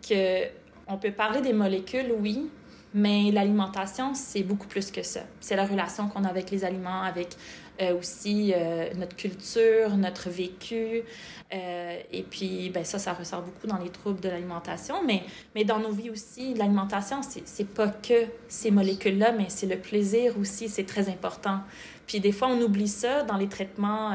que 0.09 0.49
on 0.87 0.97
peut 0.99 1.13
parler 1.13 1.41
des 1.41 1.53
molécules, 1.53 2.13
oui, 2.21 2.51
mais 2.93 3.31
l'alimentation, 3.33 4.15
c'est 4.15 4.43
beaucoup 4.43 4.69
plus 4.69 4.91
que 4.91 5.03
ça. 5.03 5.23
C'est 5.41 5.57
la 5.57 5.67
relation 5.67 6.09
qu'on 6.09 6.25
a 6.25 6.29
avec 6.29 6.51
les 6.51 6.65
aliments, 6.65 7.03
avec 7.03 7.31
euh, 7.81 7.99
aussi 7.99 8.52
euh, 8.54 8.93
notre 8.95 9.16
culture, 9.16 9.97
notre 9.97 10.31
vécu. 10.31 11.02
Euh, 11.52 11.99
et 12.12 12.23
puis, 12.23 12.71
ben, 12.71 12.85
ça, 12.85 12.99
ça 12.99 13.12
ressort 13.12 13.43
beaucoup 13.43 13.66
dans 13.66 13.78
les 13.78 13.90
troubles 13.90 14.21
de 14.21 14.28
l'alimentation. 14.28 14.97
Mais, 15.04 15.23
mais 15.54 15.64
dans 15.64 15.78
nos 15.78 15.90
vies 15.90 16.11
aussi, 16.11 16.54
l'alimentation, 16.54 17.21
c'est 17.23 17.69
pas 17.69 17.88
que 17.88 18.26
ces 18.49 18.71
molécules-là, 18.71 19.33
mais 19.33 19.47
c'est 19.49 19.66
le 19.66 19.78
plaisir 19.78 20.38
aussi, 20.38 20.69
c'est 20.69 20.87
très 20.87 21.09
important. 21.09 21.61
Puis 22.07 22.21
des 22.21 22.33
fois, 22.33 22.49
on 22.49 22.61
oublie 22.61 22.88
ça 22.88 23.23
dans 23.23 23.37
les 23.37 23.49
traitements 23.49 24.14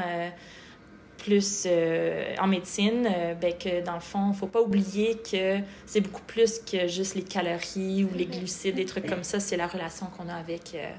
plus 1.20 1.64
euh, 1.66 2.34
en 2.40 2.46
médecine, 2.46 3.06
euh, 3.06 3.34
ben 3.34 3.52
que 3.52 3.84
dans 3.84 3.94
le 3.94 4.00
fond, 4.00 4.26
il 4.26 4.30
ne 4.30 4.34
faut 4.34 4.46
pas 4.46 4.60
oublier 4.60 5.18
que 5.18 5.58
c'est 5.86 6.00
beaucoup 6.00 6.22
plus 6.26 6.58
que 6.58 6.88
juste 6.88 7.14
les 7.14 7.22
calories 7.22 8.04
ou 8.04 8.16
les 8.16 8.26
glucides, 8.26 8.76
des 8.76 8.84
trucs 8.84 9.06
comme 9.06 9.24
ça. 9.24 9.40
C'est 9.40 9.56
la 9.56 9.66
relation 9.66 10.06
qu'on 10.06 10.28
a 10.28 10.34
avec 10.34 10.74
euh, 10.74 10.90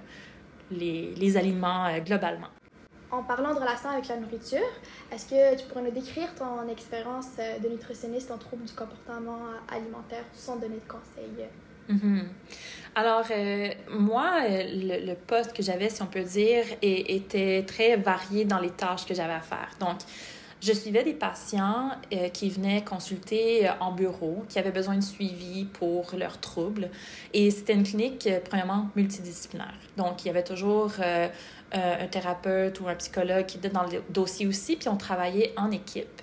les, 0.72 1.14
les, 1.16 1.38
aliments 1.38 1.88
globalement. 2.00 2.48
En 3.12 3.24
parlant 3.24 3.54
de 3.54 3.60
relation 3.60 3.90
avec 3.90 4.08
la 4.08 4.18
nourriture, 4.18 4.72
est-ce 5.12 5.26
que 5.30 5.60
tu 5.60 5.68
pourrais 5.68 5.84
nous 5.84 5.92
décrire 5.92 6.34
ton 6.36 6.68
expérience 6.70 7.32
de 7.64 7.68
nutritionniste 7.68 8.32
en 8.32 8.38
troubles 8.38 8.66
du 8.66 8.74
comportement 8.74 9.42
alimentaire 9.70 10.24
sans 10.34 10.56
donner 10.56 10.80
de 10.86 10.92
conseils? 10.96 11.48
Mm 11.90 11.98
-hmm. 11.98 12.24
Alors, 12.96 13.26
euh, 13.32 13.70
moi, 13.90 14.32
le, 14.48 15.06
le, 15.06 15.16
poste 15.16 15.54
que 15.54 15.64
j'avais, 15.64 15.90
si 15.90 16.02
on 16.02 16.08
peut 16.08 16.24
dire, 16.24 16.66
était 16.82 17.64
très 17.66 17.96
varié 17.96 18.44
dans 18.46 18.60
les 18.60 18.72
tâches 18.72 19.06
que 19.06 19.14
j'avais 19.14 19.34
à 19.34 19.40
faire. 19.40 19.70
Donc, 19.80 20.00
je 20.62 20.74
suivais 20.74 21.04
des 21.04 21.14
patients 21.14 21.92
euh, 22.14 22.30
qui 22.30 22.50
venaient 22.50 22.84
consulter 22.84 23.70
en 23.80 23.92
bureau, 23.92 24.46
qui 24.48 24.60
avaient 24.60 24.72
besoin 24.72 24.96
de 24.96 25.04
suivi 25.04 25.66
pour 25.66 26.12
leurs 26.16 26.40
troubles. 26.40 26.90
Et 27.34 27.50
c'était 27.52 27.74
une 27.74 27.84
clinique, 27.84 28.28
euh, 28.28 28.40
premièrement, 28.48 28.90
multidisciplinaire. 28.96 29.74
Donc, 29.98 30.24
il 30.24 30.28
y 30.28 30.30
avait 30.30 30.44
toujours 30.44 30.92
euh, 31.00 31.28
un 31.74 32.08
thérapeute 32.08 32.80
ou 32.80 32.88
un 32.88 32.96
psychologue 32.96 33.46
qui 33.46 33.58
était 33.58 33.70
dans 33.70 33.84
le 33.84 34.04
dossier 34.10 34.46
aussi, 34.46 34.76
puis 34.76 34.88
on 34.90 34.98
travaillait 34.98 35.54
en 35.58 35.72
équipe. 35.72 36.22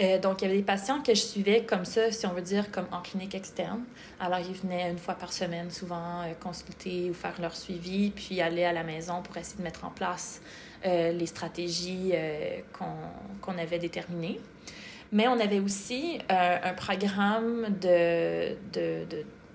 Euh, 0.00 0.18
donc, 0.18 0.42
il 0.42 0.46
y 0.46 0.48
avait 0.48 0.56
des 0.56 0.64
patients 0.64 1.00
que 1.00 1.14
je 1.14 1.20
suivais 1.20 1.64
comme 1.64 1.84
ça, 1.84 2.10
si 2.10 2.26
on 2.26 2.32
veut 2.32 2.42
dire, 2.42 2.70
comme 2.70 2.86
en 2.90 3.00
clinique 3.00 3.34
externe. 3.34 3.84
Alors, 4.18 4.40
ils 4.40 4.54
venaient 4.54 4.90
une 4.90 4.98
fois 4.98 5.14
par 5.14 5.32
semaine, 5.32 5.70
souvent, 5.70 6.22
euh, 6.22 6.32
consulter 6.40 7.10
ou 7.10 7.14
faire 7.14 7.40
leur 7.40 7.54
suivi, 7.54 8.10
puis 8.10 8.40
aller 8.40 8.64
à 8.64 8.72
la 8.72 8.82
maison 8.82 9.22
pour 9.22 9.36
essayer 9.36 9.58
de 9.58 9.62
mettre 9.62 9.84
en 9.84 9.90
place 9.90 10.40
euh, 10.86 11.12
les 11.12 11.24
stratégies 11.24 12.10
euh, 12.12 12.58
qu'on 12.72 13.56
avait 13.56 13.78
déterminées. 13.78 14.38
Mais 15.12 15.26
on 15.28 15.40
avait 15.40 15.60
aussi 15.60 16.18
euh, 16.30 16.58
un 16.62 16.74
programme 16.74 17.68
de, 17.80 18.54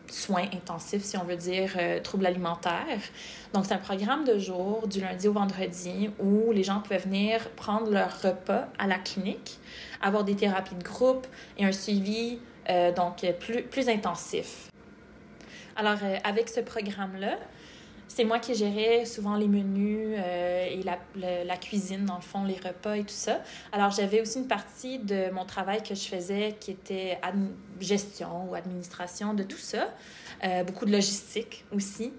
soins 0.07 0.47
intensifs, 0.53 1.03
si 1.03 1.17
on 1.17 1.23
veut 1.23 1.35
dire, 1.35 1.77
troubles 2.01 2.25
alimentaires. 2.25 3.01
Donc, 3.53 3.67
c'est 3.67 3.75
un 3.75 3.77
programme 3.77 4.25
de 4.25 4.39
jour, 4.39 4.87
du 4.87 5.01
lundi 5.01 5.27
au 5.27 5.33
vendredi, 5.33 6.09
où 6.19 6.51
les 6.51 6.63
gens 6.63 6.79
pouvaient 6.79 6.97
venir 6.97 7.47
prendre 7.51 7.91
leur 7.91 8.21
repas 8.23 8.67
à 8.79 8.87
la 8.87 8.97
clinique, 8.97 9.59
avoir 10.01 10.23
des 10.23 10.35
thérapies 10.35 10.73
de 10.73 10.83
groupe 10.83 11.27
et 11.59 11.65
un 11.65 11.71
suivi 11.71 12.39
donc 12.95 13.23
plus, 13.39 13.61
plus 13.61 13.87
intensif. 13.87 14.69
Alors, 15.75 15.99
avec 16.23 16.49
ce 16.49 16.61
programme-là, 16.61 17.37
c'est 18.09 18.25
moi 18.25 18.39
qui 18.39 18.53
gérais 18.55 19.05
souvent 19.05 19.35
les 19.35 19.47
menus 19.47 20.17
euh, 20.17 20.65
et 20.65 20.83
la, 20.83 21.57
cuisine, 21.57 22.03
dans 22.05 22.15
le 22.15 22.21
fond, 22.21 22.43
les 22.43 22.57
repas 22.57 22.95
et 22.97 23.01
tout 23.03 23.07
ça. 23.09 23.41
Alors, 23.71 23.91
j'avais 23.91 24.19
aussi 24.19 24.39
une 24.39 24.47
partie 24.47 24.99
de 24.99 25.29
mon 25.31 25.45
travail 25.45 25.81
que 25.83 25.95
je 25.95 26.01
faisais 26.07 26.57
qui 26.59 26.71
était 26.71 27.17
gestion 27.79 28.49
ou 28.49 28.55
administration 28.55 29.33
de 29.33 29.43
tout 29.43 29.57
ça. 29.57 29.93
Euh, 30.43 30.63
beaucoup 30.63 30.85
de 30.85 30.91
logistique 30.91 31.63
aussi. 31.73 32.11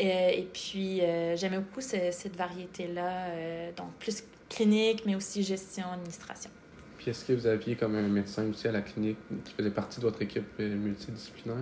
Euh, 0.00 0.28
et 0.28 0.48
puis, 0.52 1.00
j'aimais 1.34 1.58
beaucoup 1.58 1.80
ce- 1.80 2.10
cette 2.12 2.36
variété-là. 2.36 3.72
donc, 3.76 3.92
plus 3.98 4.22
clinique, 4.48 5.02
mais 5.06 5.14
aussi 5.16 5.42
gestion, 5.42 5.84
administration. 5.92 6.50
Puis 6.98 7.10
est-ce 7.10 7.24
que 7.24 7.32
vous 7.32 7.46
aviez 7.46 7.76
comme 7.76 7.94
un 7.94 8.08
médecin 8.08 8.44
aussi 8.50 8.66
à 8.68 8.72
la 8.72 8.80
clinique 8.82 9.18
qui 9.44 9.52
faisait 9.54 9.70
partie 9.70 10.00
de 10.00 10.04
votre 10.04 10.20
équipe 10.20 10.48
euh, 10.58 10.74
multidisciplinaire? 10.74 11.56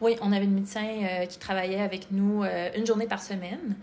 Oui, 0.00 0.16
on 0.20 0.32
avait 0.32 0.44
une 0.44 0.54
médecin 0.54 0.84
euh, 0.84 1.26
qui 1.26 1.38
travaillait 1.38 1.80
avec 1.80 2.10
nous 2.10 2.42
euh, 2.42 2.68
une 2.76 2.84
journée 2.84 3.06
par 3.06 3.22
semaine. 3.22 3.76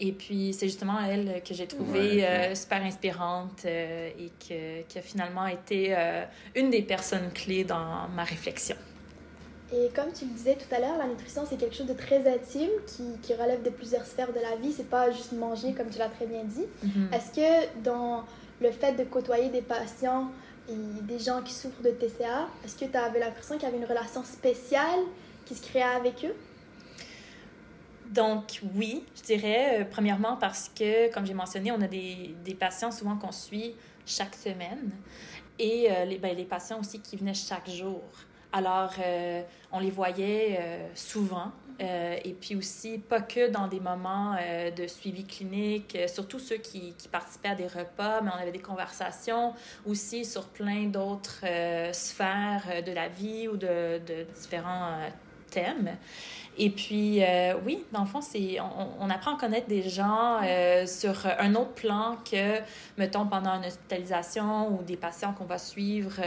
Et 0.00 0.12
puis, 0.12 0.52
c'est 0.52 0.66
justement 0.66 0.98
elle 1.00 1.42
que 1.46 1.54
j'ai 1.54 1.66
trouvée 1.66 2.16
Ouais, 2.16 2.24
euh, 2.24 2.54
super 2.54 2.82
inspirante 2.82 3.62
euh, 3.64 4.10
et 4.18 4.30
que, 4.48 4.82
qui 4.82 4.98
a 4.98 5.02
finalement 5.02 5.46
été 5.46 5.94
euh, 5.96 6.24
une 6.54 6.70
des 6.70 6.82
personnes 6.82 7.30
clés 7.32 7.64
dans 7.64 8.08
ma 8.14 8.24
réflexion. 8.24 8.76
Et 9.72 9.88
comme 9.94 10.12
tu 10.12 10.24
le 10.24 10.32
disais 10.32 10.56
tout 10.56 10.72
à 10.74 10.78
l'heure, 10.78 10.98
la 10.98 11.06
nutrition, 11.06 11.42
c'est 11.48 11.56
quelque 11.56 11.74
chose 11.74 11.86
de 11.86 11.94
très 11.94 12.28
intime 12.28 12.70
qui, 12.86 13.02
qui 13.22 13.34
relève 13.34 13.62
de 13.62 13.70
plusieurs 13.70 14.04
sphères 14.04 14.32
de 14.32 14.40
la 14.40 14.56
vie. 14.56 14.72
C'est 14.72 14.88
pas 14.88 15.10
juste 15.10 15.32
manger, 15.32 15.72
comme 15.72 15.88
tu 15.88 15.98
l'as 15.98 16.08
très 16.08 16.26
bien 16.26 16.44
dit. 16.44 16.66
Mhm. 16.82 17.10
Est-ce 17.12 17.34
que 17.34 17.82
dans 17.82 18.24
le 18.60 18.70
fait 18.70 18.92
de 18.92 19.04
côtoyer 19.04 19.48
des 19.48 19.62
patients 19.62 20.30
et 20.68 21.02
des 21.02 21.18
gens 21.18 21.42
qui 21.42 21.52
souffrent 21.52 21.82
de 21.82 21.90
TCA, 21.90 22.48
est-ce 22.64 22.76
que 22.76 22.84
tu 22.84 22.96
avais 22.96 23.20
l'impression 23.20 23.56
qu'il 23.56 23.64
y 23.64 23.66
avait 23.66 23.78
une 23.78 23.84
relation 23.84 24.24
spéciale 24.24 25.00
qui 25.44 25.54
se 25.54 25.62
créait 25.62 25.82
avec 25.82 26.24
eux? 26.24 26.34
Donc, 28.10 28.60
oui, 28.74 29.04
je 29.16 29.22
dirais, 29.22 29.80
euh, 29.80 29.84
premièrement 29.90 30.36
parce 30.36 30.68
que, 30.68 31.12
comme 31.12 31.26
j'ai 31.26 31.34
mentionné, 31.34 31.72
on 31.72 31.80
a 31.80 31.88
des, 31.88 32.34
des 32.44 32.54
patients 32.54 32.92
souvent 32.92 33.16
qu'on 33.16 33.32
suit 33.32 33.74
chaque 34.06 34.34
semaine 34.34 34.90
et 35.58 35.88
euh, 35.90 36.04
les, 36.04 36.18
ben, 36.18 36.36
les 36.36 36.44
patients 36.44 36.78
aussi 36.78 37.00
qui 37.00 37.16
venaient 37.16 37.34
chaque 37.34 37.68
jour. 37.68 38.02
Alors, 38.52 38.92
euh, 39.04 39.42
on 39.72 39.80
les 39.80 39.90
voyait 39.90 40.60
souvent 40.94 41.50
euh, 41.80 42.16
et 42.24 42.32
puis 42.34 42.54
aussi 42.54 42.98
pas 42.98 43.20
que 43.20 43.50
dans 43.50 43.66
des 43.66 43.80
moments 43.80 44.36
euh, 44.40 44.70
de 44.70 44.86
suivi 44.86 45.24
clinique, 45.24 45.96
euh, 45.96 46.06
surtout 46.06 46.38
ceux 46.38 46.58
qui, 46.58 46.94
participaient 47.10 47.48
à 47.48 47.54
des 47.54 47.66
repas, 47.66 48.20
mais 48.20 48.30
on 48.34 48.40
avait 48.40 48.52
des 48.52 48.60
conversations 48.60 49.54
aussi 49.84 50.24
sur 50.24 50.46
plein 50.46 50.84
d'autres 50.84 51.44
sphères 51.92 52.82
de 52.84 52.92
la 52.92 53.08
vie 53.08 53.48
ou 53.48 53.56
de, 53.56 54.00
différents 54.34 54.98
thèmes. 55.50 55.96
Et 56.56 56.70
puis, 56.70 57.20
oui, 57.64 57.84
dans 57.92 58.00
le 58.00 58.06
fond, 58.06 58.20
on, 59.00 59.10
apprend 59.10 59.36
à 59.36 59.38
connaître 59.38 59.68
des 59.68 59.88
gens 59.88 60.40
sur 60.86 61.26
un 61.38 61.54
autre 61.54 61.72
plan 61.72 62.16
que, 62.28 62.58
mettons, 62.98 63.26
pendant 63.26 63.54
une 63.54 63.66
hospitalisation 63.66 64.74
ou 64.74 64.82
des 64.82 64.96
patients 64.96 65.32
qu'on 65.32 65.44
va 65.44 65.58
suivre 65.58 66.20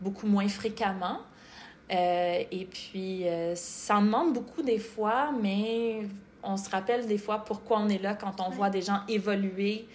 beaucoup 0.00 0.26
moins 0.26 0.48
fréquemment. 0.48 1.20
Euh, 1.92 2.42
et 2.50 2.64
puis, 2.66 3.26
euh, 3.26 3.54
ça 3.56 3.96
en 3.96 4.02
demande 4.02 4.32
beaucoup 4.34 4.62
des 4.62 4.78
fois, 4.78 5.30
mais 5.42 6.02
on 6.42 6.56
se 6.56 6.70
rappelle 6.70 7.06
des 7.06 7.18
fois 7.18 7.38
pourquoi 7.44 7.78
on 7.80 7.88
est 7.88 8.00
là 8.02 8.14
quand 8.14 8.40
on 8.40 8.50
Ouais. 8.50 8.56
voit 8.56 8.70
des 8.70 8.82
gens 8.82 9.00
évoluer 9.08 9.86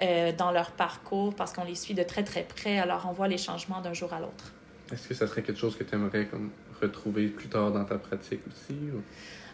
euh, 0.00 0.32
dans 0.32 0.50
leur 0.52 0.70
parcours 0.70 1.34
parce 1.34 1.52
qu'on 1.52 1.64
les 1.64 1.74
suit 1.74 1.94
de 1.94 2.02
très 2.04 2.22
très 2.24 2.42
près, 2.44 2.78
alors 2.78 3.06
on 3.08 3.12
voit 3.12 3.28
les 3.28 3.36
changements 3.38 3.80
d'un 3.80 3.92
jour 3.92 4.12
à 4.12 4.20
l'autre. 4.20 4.52
Est-ce 4.92 5.08
que 5.08 5.14
ça 5.14 5.26
serait 5.26 5.42
quelque 5.42 5.58
chose 5.60 5.76
que 5.76 5.84
tu 5.84 5.94
aimerais 5.94 6.26
comme 6.26 6.50
retrouver 6.80 7.26
plus 7.28 7.48
tard 7.48 7.70
dans 7.72 7.84
ta 7.84 7.98
pratique 7.98 8.40
aussi? 8.46 8.72
ou- 8.74 9.02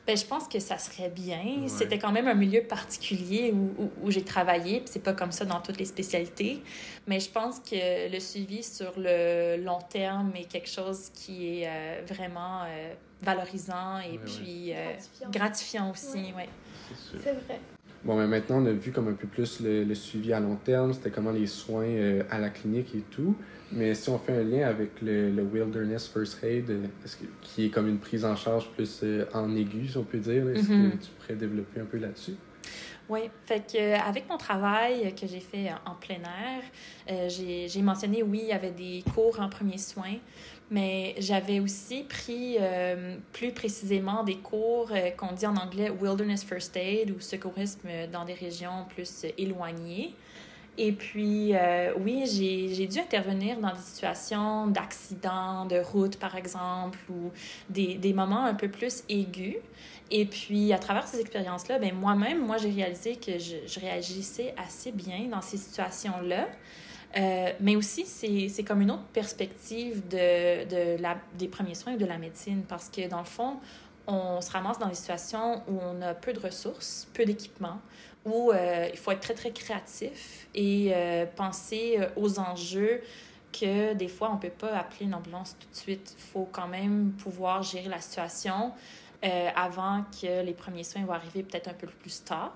Ben, 0.06 0.16
je 0.16 0.24
pense 0.24 0.46
que 0.46 0.60
ça 0.60 0.78
serait 0.78 1.08
bien. 1.10 1.38
Ouais. 1.62 1.68
C'était 1.68 1.98
quand 1.98 2.12
même 2.12 2.28
un 2.28 2.34
milieu 2.34 2.62
particulier 2.62 3.52
où, 3.52 3.74
où, 3.82 3.90
où 4.04 4.10
j'ai 4.10 4.22
travaillé, 4.22 4.78
puis 4.80 4.88
c'est 4.92 5.02
pas 5.02 5.12
comme 5.14 5.32
ça 5.32 5.44
dans 5.44 5.60
toutes 5.60 5.78
les 5.78 5.84
spécialités. 5.84 6.62
Mais 7.08 7.18
je 7.18 7.28
pense 7.28 7.58
que 7.58 8.10
le 8.12 8.20
suivi 8.20 8.62
sur 8.62 8.92
le 8.96 9.56
long 9.62 9.80
terme 9.90 10.32
est 10.36 10.44
quelque 10.44 10.68
chose 10.68 11.10
qui 11.12 11.60
est 11.62 11.68
euh, 11.68 12.02
vraiment 12.06 12.62
euh, 12.64 12.94
valorisant 13.22 13.98
et 13.98 14.10
Ouais, 14.10 14.12
ouais. 14.12 14.18
puis 14.24 14.72
euh, 14.72 14.84
Gratifiant. 14.92 15.30
gratifiant 15.30 15.90
aussi. 15.90 16.32
C'est 17.22 17.32
vrai. 17.32 17.60
Bon, 18.06 18.14
mais 18.14 18.28
maintenant, 18.28 18.62
on 18.62 18.66
a 18.66 18.70
vu 18.70 18.92
comme 18.92 19.08
un 19.08 19.14
peu 19.14 19.26
plus 19.26 19.58
le, 19.60 19.82
le 19.82 19.94
suivi 19.96 20.32
à 20.32 20.38
long 20.38 20.54
terme, 20.54 20.92
c'était 20.92 21.10
comment 21.10 21.32
les 21.32 21.48
soins 21.48 21.82
euh, 21.86 22.22
à 22.30 22.38
la 22.38 22.50
clinique 22.50 22.94
et 22.94 23.00
tout. 23.10 23.34
Mais 23.72 23.94
si 23.94 24.08
on 24.10 24.18
fait 24.20 24.32
un 24.32 24.44
lien 24.44 24.68
avec 24.68 25.02
le, 25.02 25.32
le 25.32 25.42
Wilderness 25.42 26.06
First 26.06 26.44
Aid, 26.44 26.70
euh, 26.70 26.84
est-ce 27.04 27.16
que, 27.16 27.24
qui 27.42 27.64
est 27.66 27.68
comme 27.68 27.88
une 27.88 27.98
prise 27.98 28.24
en 28.24 28.36
charge 28.36 28.70
plus 28.70 29.00
euh, 29.02 29.24
en 29.34 29.56
aigu, 29.56 29.88
si 29.88 29.96
on 29.96 30.04
peut 30.04 30.18
dire, 30.18 30.48
est-ce 30.50 30.68
que 30.68 30.90
tu 30.92 31.10
pourrais 31.18 31.34
développer 31.34 31.80
un 31.80 31.84
peu 31.84 31.98
là-dessus? 31.98 32.34
Oui, 33.08 33.22
fait 33.44 33.72
que 33.72 33.76
euh, 33.76 33.98
avec 33.98 34.28
mon 34.28 34.36
travail 34.36 35.12
que 35.20 35.26
j'ai 35.26 35.40
fait 35.40 35.70
en 35.84 35.94
plein 35.94 36.16
air, 36.16 37.28
j'ai 37.28 37.66
j'ai 37.68 37.82
mentionné 37.82 38.22
oui, 38.22 38.40
il 38.44 38.48
y 38.48 38.52
avait 38.52 38.70
des 38.70 39.02
cours 39.14 39.40
en 39.40 39.48
premiers 39.48 39.78
soins, 39.78 40.18
mais 40.70 41.14
j'avais 41.18 41.60
aussi 41.60 42.02
pris 42.02 42.56
euh, 42.60 43.16
plus 43.32 43.52
précisément 43.52 44.24
des 44.24 44.36
cours 44.36 44.88
euh, 44.90 45.10
qu'on 45.10 45.32
dit 45.32 45.46
en 45.46 45.56
anglais 45.56 45.90
Wilderness 45.90 46.42
First 46.42 46.76
Aid 46.76 47.12
ou 47.12 47.20
secourisme 47.20 47.88
dans 48.12 48.24
des 48.24 48.34
régions 48.34 48.84
plus 48.88 49.24
euh, 49.24 49.28
éloignées. 49.38 50.14
Et 50.78 50.92
puis, 50.92 51.54
oui, 51.98 52.24
j'ai 52.26 52.74
j'ai 52.74 52.86
dû 52.86 52.98
intervenir 52.98 53.58
dans 53.58 53.72
des 53.72 53.80
situations 53.80 54.66
d'accidents 54.66 55.64
de 55.64 55.78
route, 55.78 56.18
par 56.18 56.36
exemple, 56.36 56.98
ou 57.08 57.30
des, 57.70 57.94
des 57.94 58.12
moments 58.12 58.44
un 58.44 58.52
peu 58.52 58.68
plus 58.68 59.02
aigus. 59.08 59.56
Et 60.10 60.26
puis, 60.26 60.74
à 60.74 60.78
travers 60.78 61.08
ces 61.08 61.18
expériences-là, 61.18 61.78
ben, 61.78 61.94
moi-même, 61.94 62.44
moi, 62.44 62.58
j'ai 62.58 62.68
réalisé 62.68 63.16
que 63.16 63.38
je, 63.38 63.56
je 63.66 63.80
réagissais 63.80 64.54
assez 64.58 64.92
bien 64.92 65.28
dans 65.30 65.40
ces 65.40 65.56
situations-là. 65.56 66.46
Euh, 67.16 67.52
mais 67.60 67.76
aussi, 67.76 68.04
c'est 68.04 68.64
comme 68.64 68.82
une 68.82 68.90
autre 68.90 69.06
perspective 69.12 70.06
de, 70.08 70.64
de 70.68 71.02
la, 71.02 71.16
des 71.38 71.48
premiers 71.48 71.74
soins 71.74 71.94
et 71.94 71.96
de 71.96 72.04
la 72.04 72.18
médecine 72.18 72.62
parce 72.68 72.88
que, 72.90 73.08
dans 73.08 73.20
le 73.20 73.24
fond, 73.24 73.56
on 74.06 74.40
se 74.40 74.50
ramasse 74.50 74.78
dans 74.78 74.88
des 74.88 74.94
situations 74.94 75.62
où 75.68 75.78
on 75.80 76.02
a 76.02 76.14
peu 76.14 76.32
de 76.32 76.40
ressources, 76.40 77.08
peu 77.14 77.24
d'équipements, 77.24 77.80
où 78.24 78.52
euh, 78.52 78.88
il 78.92 78.98
faut 78.98 79.12
être 79.12 79.20
très, 79.20 79.34
très 79.34 79.50
créatif 79.50 80.48
et 80.54 80.92
euh, 80.94 81.26
penser 81.26 81.98
aux 82.16 82.38
enjeux 82.38 83.00
que 83.52 83.94
des 83.94 84.08
fois, 84.08 84.30
on 84.30 84.34
ne 84.34 84.40
peut 84.40 84.50
pas 84.50 84.76
appeler 84.76 85.06
une 85.06 85.14
ambulance 85.14 85.56
tout 85.58 85.68
de 85.70 85.76
suite. 85.76 86.14
Il 86.18 86.22
faut 86.22 86.48
quand 86.52 86.68
même 86.68 87.12
pouvoir 87.12 87.62
gérer 87.62 87.88
la 87.88 88.00
situation 88.00 88.72
euh, 89.24 89.48
avant 89.56 90.04
que 90.20 90.42
les 90.44 90.52
premiers 90.52 90.84
soins 90.84 91.04
vont 91.04 91.12
arriver 91.14 91.42
peut-être 91.42 91.68
un 91.68 91.74
peu 91.74 91.86
plus 91.86 92.22
tard. 92.24 92.54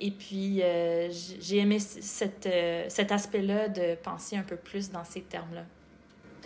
Et 0.00 0.10
puis, 0.10 0.62
euh, 0.62 1.08
j'ai 1.40 1.58
aimé 1.58 1.78
cette, 1.78 2.46
euh, 2.46 2.84
cet 2.88 3.10
aspect-là 3.12 3.68
de 3.68 3.94
penser 3.96 4.36
un 4.36 4.42
peu 4.42 4.56
plus 4.56 4.90
dans 4.90 5.04
ces 5.04 5.22
termes-là. 5.22 5.64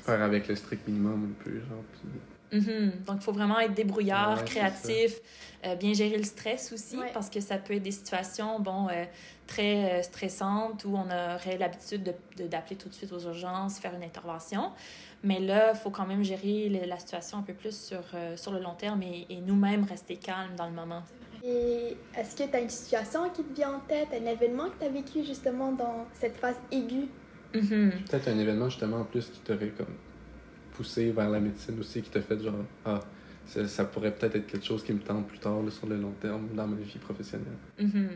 Faire 0.05 0.23
avec 0.23 0.49
le 0.49 0.55
strict 0.57 0.87
minimum 0.87 1.35
un 1.39 1.45
peu, 1.45 1.51
genre. 1.61 1.83
Puis... 1.93 2.61
Mhm. 2.61 2.93
Donc, 3.05 3.17
il 3.21 3.23
faut 3.23 3.33
vraiment 3.33 3.59
être 3.61 3.75
débrouillard, 3.75 4.39
Ouais, 4.39 4.45
créatif, 4.45 5.17
euh, 5.67 5.75
bien 5.75 5.93
gérer 5.93 6.17
le 6.17 6.23
stress 6.25 6.73
aussi, 6.73 6.97
Ouais. 6.97 7.11
parce 7.13 7.29
que 7.29 7.41
ça 7.41 7.59
peut 7.59 7.75
être 7.75 7.83
des 7.83 7.91
situations, 7.91 8.59
bon, 8.61 8.89
euh, 8.89 9.05
très 9.47 9.99
euh, 9.99 10.03
stressantes 10.03 10.85
où 10.85 10.97
on 10.97 11.07
aurait 11.07 11.59
l'habitude 11.59 12.05
de, 12.05 12.15
de- 12.43 12.49
d'appeler 12.49 12.77
tout 12.77 12.89
de 12.89 12.95
suite 12.95 13.13
aux 13.13 13.21
urgences, 13.21 13.79
faire 13.79 13.95
une 13.95 14.03
intervention. 14.05 14.71
Mais 15.23 15.41
là, 15.41 15.73
il 15.75 15.77
faut 15.79 15.91
quand 15.91 16.07
même 16.07 16.23
gérer 16.23 16.69
le- 16.69 16.87
la 16.87 16.99
situation 16.99 17.39
un 17.39 17.43
peu 17.43 17.55
plus 17.55 17.77
sur, 17.77 18.03
euh, 18.15 18.37
sur 18.37 18.53
le 18.53 18.61
long 18.61 18.75
terme 18.75 19.03
et, 19.03 19.27
et 19.29 19.41
nous-mêmes 19.41 19.85
rester 19.85 20.17
calmes 20.17 20.55
dans 20.57 20.67
le 20.67 20.73
moment. 20.75 21.03
Et 21.43 21.97
est-ce 22.15 22.37
que 22.37 22.49
tu 22.49 22.57
as 22.57 22.61
une 22.61 22.71
situation 22.71 23.29
qui 23.31 23.45
te 23.45 23.53
vient 23.55 23.75
en 23.75 23.81
tête, 23.81 24.09
un 24.13 24.27
événement 24.27 24.71
que 24.71 24.79
tu 24.79 24.85
as 24.87 24.89
vécu 24.89 25.25
justement 25.25 25.73
dans 25.73 26.07
cette 26.13 26.37
phase 26.37 26.57
aiguë? 26.71 27.09
Mhm. 27.55 27.91
Peut-être 28.09 28.29
un 28.29 28.39
événement 28.39 28.69
justement 28.69 28.99
en 28.99 29.05
plus 29.05 29.27
qui 29.31 29.41
t'aurait 29.41 29.71
comme 29.71 29.95
poussé 30.71 31.11
vers 31.11 31.31
la 31.31 31.41
médecine 31.41 31.79
aussi, 31.81 32.03
qui 32.03 32.11
t'a 32.11 32.21
fait 32.21 32.41
genre, 32.43 32.55
ah, 32.85 33.01
ça, 33.47 33.67
ça 33.67 33.85
pourrait 33.85 34.15
peut-être 34.15 34.37
être 34.37 34.47
quelque 34.47 34.65
chose 34.67 34.85
qui 34.85 34.93
me 34.93 35.01
tente 35.01 35.27
plus 35.27 35.39
tard 35.39 35.63
là, 35.63 35.71
sur 35.71 35.87
le 35.87 35.97
long 35.97 36.13
terme 36.21 36.49
dans 36.55 36.67
ma 36.67 36.77
vie 36.77 36.99
professionnelle. 36.99 37.57
Mhm. 37.79 38.11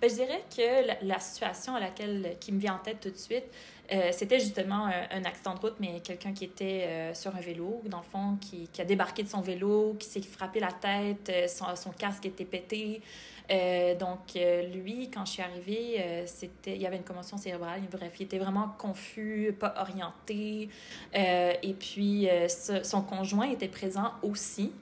Ben, 0.00 0.08
je 0.10 0.14
dirais 0.14 0.42
que 0.54 0.86
la, 0.86 0.96
la 1.02 1.18
situation 1.18 1.74
à 1.74 1.80
laquelle 1.80 2.36
qui 2.40 2.52
me 2.52 2.58
vient 2.58 2.74
en 2.76 2.78
tête 2.78 3.00
tout 3.00 3.10
de 3.10 3.16
suite, 3.16 3.44
euh, 3.92 4.10
c'était 4.12 4.38
justement 4.38 4.86
un, 4.86 5.06
un 5.10 5.24
accident 5.24 5.54
de 5.54 5.60
route, 5.60 5.74
mais 5.80 6.00
quelqu'un 6.00 6.32
qui 6.32 6.44
était 6.44 6.84
euh, 6.86 7.14
sur 7.14 7.34
un 7.34 7.40
vélo, 7.40 7.82
dans 7.86 7.98
le 7.98 8.04
fond, 8.04 8.36
qui, 8.40 8.68
a 8.80 8.84
débarqué 8.84 9.22
de 9.22 9.28
son 9.28 9.40
vélo, 9.40 9.96
qui 9.98 10.08
s'est 10.08 10.22
frappé 10.22 10.60
la 10.60 10.72
tête, 10.72 11.28
euh, 11.28 11.48
son, 11.48 11.90
casque 11.90 12.26
était 12.26 12.44
pété. 12.44 13.02
Euh, 13.50 13.96
donc, 13.96 14.36
euh, 14.36 14.62
lui, 14.68 15.10
quand 15.10 15.24
je 15.24 15.32
suis 15.32 15.42
arrivée, 15.42 15.96
euh, 15.98 16.22
c'était, 16.26 16.76
il 16.76 16.80
y 16.80 16.86
avait 16.86 16.96
une 16.96 17.02
commotion 17.04 17.36
cérébrale. 17.36 17.80
Bref, 17.90 18.12
il 18.20 18.24
était 18.24 18.38
vraiment 18.38 18.68
confus, 18.78 19.54
pas 19.58 19.74
orienté. 19.78 20.68
Euh, 21.16 21.52
et 21.62 21.72
puis, 21.72 22.28
euh, 22.28 22.46
son 22.48 23.02
conjoint 23.02 23.50
était 23.50 23.68
présent 23.68 24.12
aussi. 24.22 24.72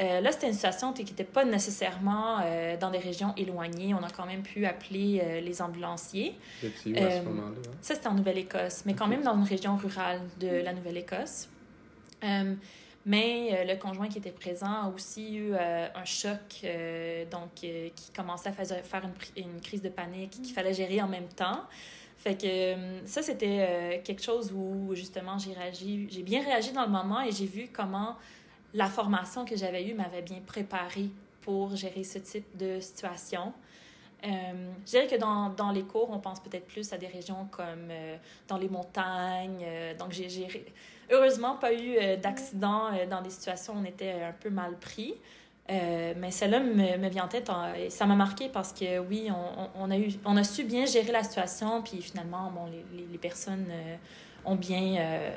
Euh, 0.00 0.20
là, 0.20 0.32
c'était 0.32 0.46
une 0.46 0.54
situation 0.54 0.92
qui 0.92 1.04
n'était 1.04 1.24
pas 1.24 1.44
nécessairement 1.44 2.38
euh, 2.42 2.76
dans 2.78 2.90
des 2.90 2.98
régions 2.98 3.34
éloignées. 3.36 3.92
On 3.92 4.02
a 4.02 4.10
quand 4.10 4.24
même 4.24 4.42
pu 4.42 4.64
appeler 4.64 5.20
euh, 5.22 5.40
les 5.40 5.60
ambulanciers. 5.60 6.38
Où 6.62 6.66
à 6.96 7.10
ce 7.10 7.24
moment-là? 7.24 7.48
hein? 7.48 7.72
Ça, 7.82 7.94
c'était 7.94 8.06
en 8.08 8.14
Nouvelle-Écosse, 8.14 8.84
mais 8.86 8.94
quand 8.94 9.06
même 9.06 9.22
dans 9.22 9.34
une 9.34 9.44
région 9.44 9.76
rurale 9.76 10.22
de 10.40 10.48
la 10.48 10.72
Nouvelle-Écosse. 10.72 11.48
Mais 13.06 13.64
le 13.66 13.76
conjoint 13.76 14.08
qui 14.08 14.18
était 14.18 14.30
présent 14.30 14.84
a 14.84 14.92
aussi 14.94 15.36
eu 15.36 15.54
un 15.54 16.04
choc, 16.04 16.66
donc 17.30 17.48
qui 17.54 18.12
commençait 18.14 18.50
à 18.50 18.52
faire, 18.52 19.02
une, 19.36 19.42
une 19.42 19.60
crise 19.62 19.80
de 19.80 19.88
panique 19.88 20.32
qu'il 20.32 20.52
fallait 20.52 20.74
gérer 20.74 21.00
en 21.00 21.08
même 21.08 21.28
temps. 21.28 21.62
Fait 22.18 22.36
que 22.36 22.74
ça, 23.06 23.22
c'était 23.22 24.02
quelque 24.04 24.22
chose 24.22 24.52
où 24.54 24.94
justement 24.94 25.38
j'ai 25.38 25.54
réagi, 25.54 26.08
j'ai 26.10 26.22
bien 26.22 26.44
réagi 26.44 26.72
dans 26.72 26.84
le 26.84 26.90
moment 26.90 27.22
et 27.22 27.32
j'ai 27.32 27.46
vu 27.46 27.70
comment 27.72 28.16
la 28.74 28.86
formation 28.86 29.44
que 29.44 29.56
j'avais 29.56 29.86
eue 29.86 29.94
m'avait 29.94 30.22
bien 30.22 30.40
préparée 30.46 31.10
pour 31.42 31.74
gérer 31.76 32.04
ce 32.04 32.18
type 32.18 32.56
de 32.56 32.80
situation. 32.80 33.52
Euh, 34.24 34.28
je 34.84 34.90
dirais 34.90 35.06
que 35.06 35.16
dans, 35.16 35.48
dans 35.50 35.70
les 35.70 35.82
cours, 35.82 36.10
on 36.10 36.18
pense 36.18 36.40
peut-être 36.40 36.66
plus 36.66 36.92
à 36.92 36.98
des 36.98 37.06
régions 37.06 37.48
comme 37.50 37.88
euh, 37.90 38.16
dans 38.48 38.58
les 38.58 38.68
montagnes. 38.68 39.64
euh, 39.64 39.94
donc, 39.94 40.12
j'ai 40.12 40.28
j'ai 40.28 40.64
heureusement 41.10 41.56
pas 41.56 41.72
eu 41.72 41.96
d'accident 42.18 42.90
dans 43.10 43.20
des 43.20 43.30
situations 43.30 43.74
où 43.74 43.78
on 43.80 43.84
était 43.84 44.12
un 44.12 44.32
peu 44.32 44.50
mal 44.50 44.76
pris. 44.78 45.14
Mais 45.68 46.30
celle-là 46.30 46.60
me, 46.60 46.98
me 46.98 47.08
vient 47.08 47.24
en 47.24 47.28
tête 47.28 47.50
et 47.76 47.90
ça 47.90 48.06
m'a 48.06 48.16
marqué 48.16 48.48
parce 48.48 48.72
que 48.72 48.98
oui, 48.98 49.28
on, 49.76 49.90
a 49.90 49.96
eu, 49.96 50.10
on 50.24 50.36
a 50.36 50.44
su 50.44 50.64
bien 50.64 50.84
gérer 50.84 51.12
la 51.12 51.22
situation, 51.22 51.82
puis 51.82 52.00
finalement, 52.02 52.50
bon, 52.52 52.66
les, 52.92 53.18
personnes 53.18 53.66
ont 54.44 54.54
bien 54.54 55.32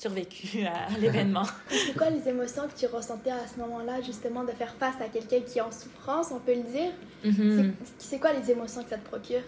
survécu 0.00 0.64
à, 0.64 0.88
l'événement. 0.98 1.42
C'est 1.68 1.96
quoi 1.96 2.08
les 2.10 2.26
émotions 2.28 2.62
que 2.68 2.78
tu 2.78 2.86
ressentais 2.86 3.30
à 3.30 3.46
ce 3.46 3.58
moment-là, 3.60 4.00
justement, 4.00 4.44
de 4.44 4.52
faire 4.52 4.74
face 4.74 4.94
à 5.00 5.08
quelqu'un 5.08 5.40
qui 5.40 5.58
est 5.58 5.62
en 5.62 5.70
souffrance, 5.70 6.28
on 6.32 6.38
peut 6.40 6.54
le 6.54 6.62
dire? 6.62 6.92
Mhm. 7.24 7.74
C'est- 7.84 7.92
C'est 7.98 8.18
quoi 8.18 8.32
les 8.32 8.50
émotions 8.50 8.82
que 8.82 8.90
ça 8.90 8.96
te 8.96 9.06
procure? 9.06 9.42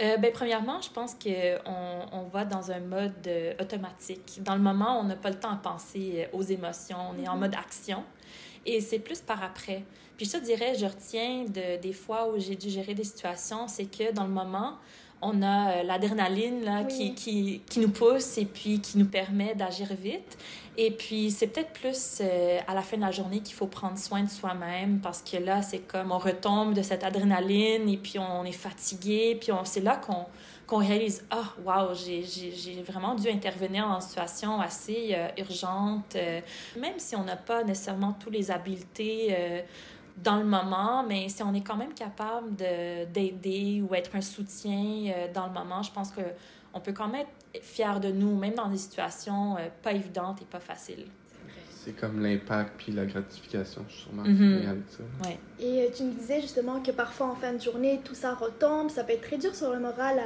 Euh, 0.00 0.16
ben, 0.16 0.32
premièrement, 0.32 0.80
je 0.80 0.88
pense 0.90 1.14
qu'on 1.14 2.06
on 2.12 2.22
va 2.28 2.46
dans 2.46 2.70
un 2.70 2.80
mode 2.80 3.12
euh, 3.26 3.52
automatique. 3.60 4.40
Dans 4.42 4.54
le 4.54 4.62
moment, 4.62 4.98
on 4.98 5.04
n'a 5.04 5.16
pas 5.16 5.28
le 5.28 5.38
temps 5.38 5.50
à 5.52 5.56
penser 5.56 6.26
euh, 6.32 6.36
aux 6.38 6.42
émotions. 6.42 6.96
On 7.14 7.22
est 7.22 7.28
en 7.28 7.34
Mhm. 7.34 7.40
mode 7.40 7.54
action. 7.54 8.02
Et 8.64 8.80
c'est 8.80 8.98
plus 8.98 9.20
par 9.20 9.42
après. 9.42 9.84
Puis 10.16 10.24
je 10.26 10.32
te 10.38 10.42
dirais, 10.44 10.74
je 10.74 10.86
retiens 10.86 11.44
de, 11.44 11.78
des 11.80 11.92
fois 11.92 12.30
où 12.30 12.38
j'ai 12.38 12.56
dû 12.56 12.70
gérer 12.70 12.94
des 12.94 13.04
situations, 13.04 13.68
c'est 13.68 13.86
que 13.86 14.12
dans 14.12 14.24
le 14.24 14.30
moment, 14.30 14.76
on 15.22 15.42
a 15.42 15.70
euh, 15.70 15.82
l'adrénaline 15.82 16.64
là, 16.64 16.84
qui, 16.84 17.08
Oui. 17.10 17.14
qui, 17.14 17.60
qui 17.68 17.80
nous 17.80 17.90
pousse 17.90 18.38
et 18.38 18.46
puis 18.46 18.80
qui 18.80 18.98
nous 18.98 19.06
permet 19.06 19.54
d'agir 19.54 19.88
vite. 19.94 20.38
Et 20.78 20.90
puis, 20.92 21.30
c'est 21.30 21.48
peut-être 21.48 21.72
plus 21.72 22.18
euh, 22.22 22.58
à 22.66 22.74
la 22.74 22.80
fin 22.80 22.96
de 22.96 23.02
la 23.02 23.10
journée 23.10 23.40
qu'il 23.40 23.54
faut 23.54 23.66
prendre 23.66 23.98
soin 23.98 24.22
de 24.22 24.30
soi-même 24.30 25.00
parce 25.00 25.20
que 25.20 25.36
là, 25.36 25.60
c'est 25.62 25.80
comme 25.80 26.10
on 26.12 26.18
retombe 26.18 26.72
de 26.72 26.80
cette 26.82 27.04
adrénaline 27.04 27.88
et 27.88 27.96
puis 27.98 28.18
on 28.18 28.44
est 28.44 28.52
fatigué. 28.52 29.36
Puis 29.40 29.52
on- 29.52 29.64
c'est 29.64 29.80
là 29.82 29.96
qu'on 29.96 30.24
qu'on 30.66 30.76
réalise 30.78 31.24
Ah, 31.30 31.52
wow, 31.66 31.94
j'ai- 31.96 32.22
j'ai 32.22 32.52
j'ai 32.52 32.80
vraiment 32.82 33.16
dû 33.16 33.28
intervenir 33.28 33.88
dans 33.88 33.96
une 33.96 34.00
situation 34.00 34.60
assez 34.60 35.08
euh, 35.12 35.26
urgente. 35.38 36.14
euh, 36.14 36.40
même 36.78 36.94
si 36.98 37.16
on 37.16 37.24
n'a 37.24 37.34
pas 37.36 37.64
nécessairement 37.64 38.12
toutes 38.20 38.34
les 38.34 38.52
habiletés. 38.52 39.34
Dans 40.16 40.36
le 40.36 40.44
moment, 40.44 41.02
mais 41.06 41.28
si 41.28 41.42
on 41.42 41.54
est 41.54 41.62
quand 41.62 41.76
même 41.76 41.94
capable 41.94 42.54
de- 42.56 43.04
d'aider 43.06 43.82
ou 43.88 43.94
être 43.94 44.14
un 44.16 44.20
soutien 44.20 45.12
euh, 45.14 45.32
dans 45.32 45.46
le 45.46 45.52
moment, 45.52 45.82
je 45.82 45.90
pense 45.92 46.10
que 46.10 46.20
on 46.72 46.80
peut 46.80 46.92
quand 46.92 47.08
même 47.08 47.26
être 47.54 47.64
fier 47.64 47.98
de 48.00 48.10
nous, 48.10 48.36
même 48.36 48.54
dans 48.54 48.68
des 48.68 48.76
situations 48.76 49.56
euh, 49.56 49.68
pas 49.82 49.92
évidentes 49.92 50.40
et 50.42 50.44
pas 50.44 50.60
faciles. 50.60 51.06
C'est 51.70 51.92
comme 51.92 52.22
l'impact 52.22 52.74
puis 52.78 52.92
la 52.92 53.06
gratification, 53.06 53.84
je 53.88 53.94
suis 53.94 54.02
sûrement 54.02 54.22
Mhm. 54.24 54.36
familier 54.36 54.66
avec 54.66 54.82
ça. 54.90 55.02
Et 55.58 55.82
euh, 55.82 55.88
tu 55.96 56.04
me 56.04 56.12
disais 56.12 56.40
justement 56.42 56.80
que 56.82 56.90
parfois 56.90 57.28
en 57.28 57.34
fin 57.34 57.52
de 57.54 57.60
journée, 57.60 58.00
tout 58.04 58.14
ça 58.14 58.34
retombe, 58.34 58.90
ça 58.90 59.02
peut 59.04 59.14
être 59.14 59.22
très 59.22 59.38
dur 59.38 59.54
sur 59.54 59.72
le 59.72 59.80
moral, 59.80 60.20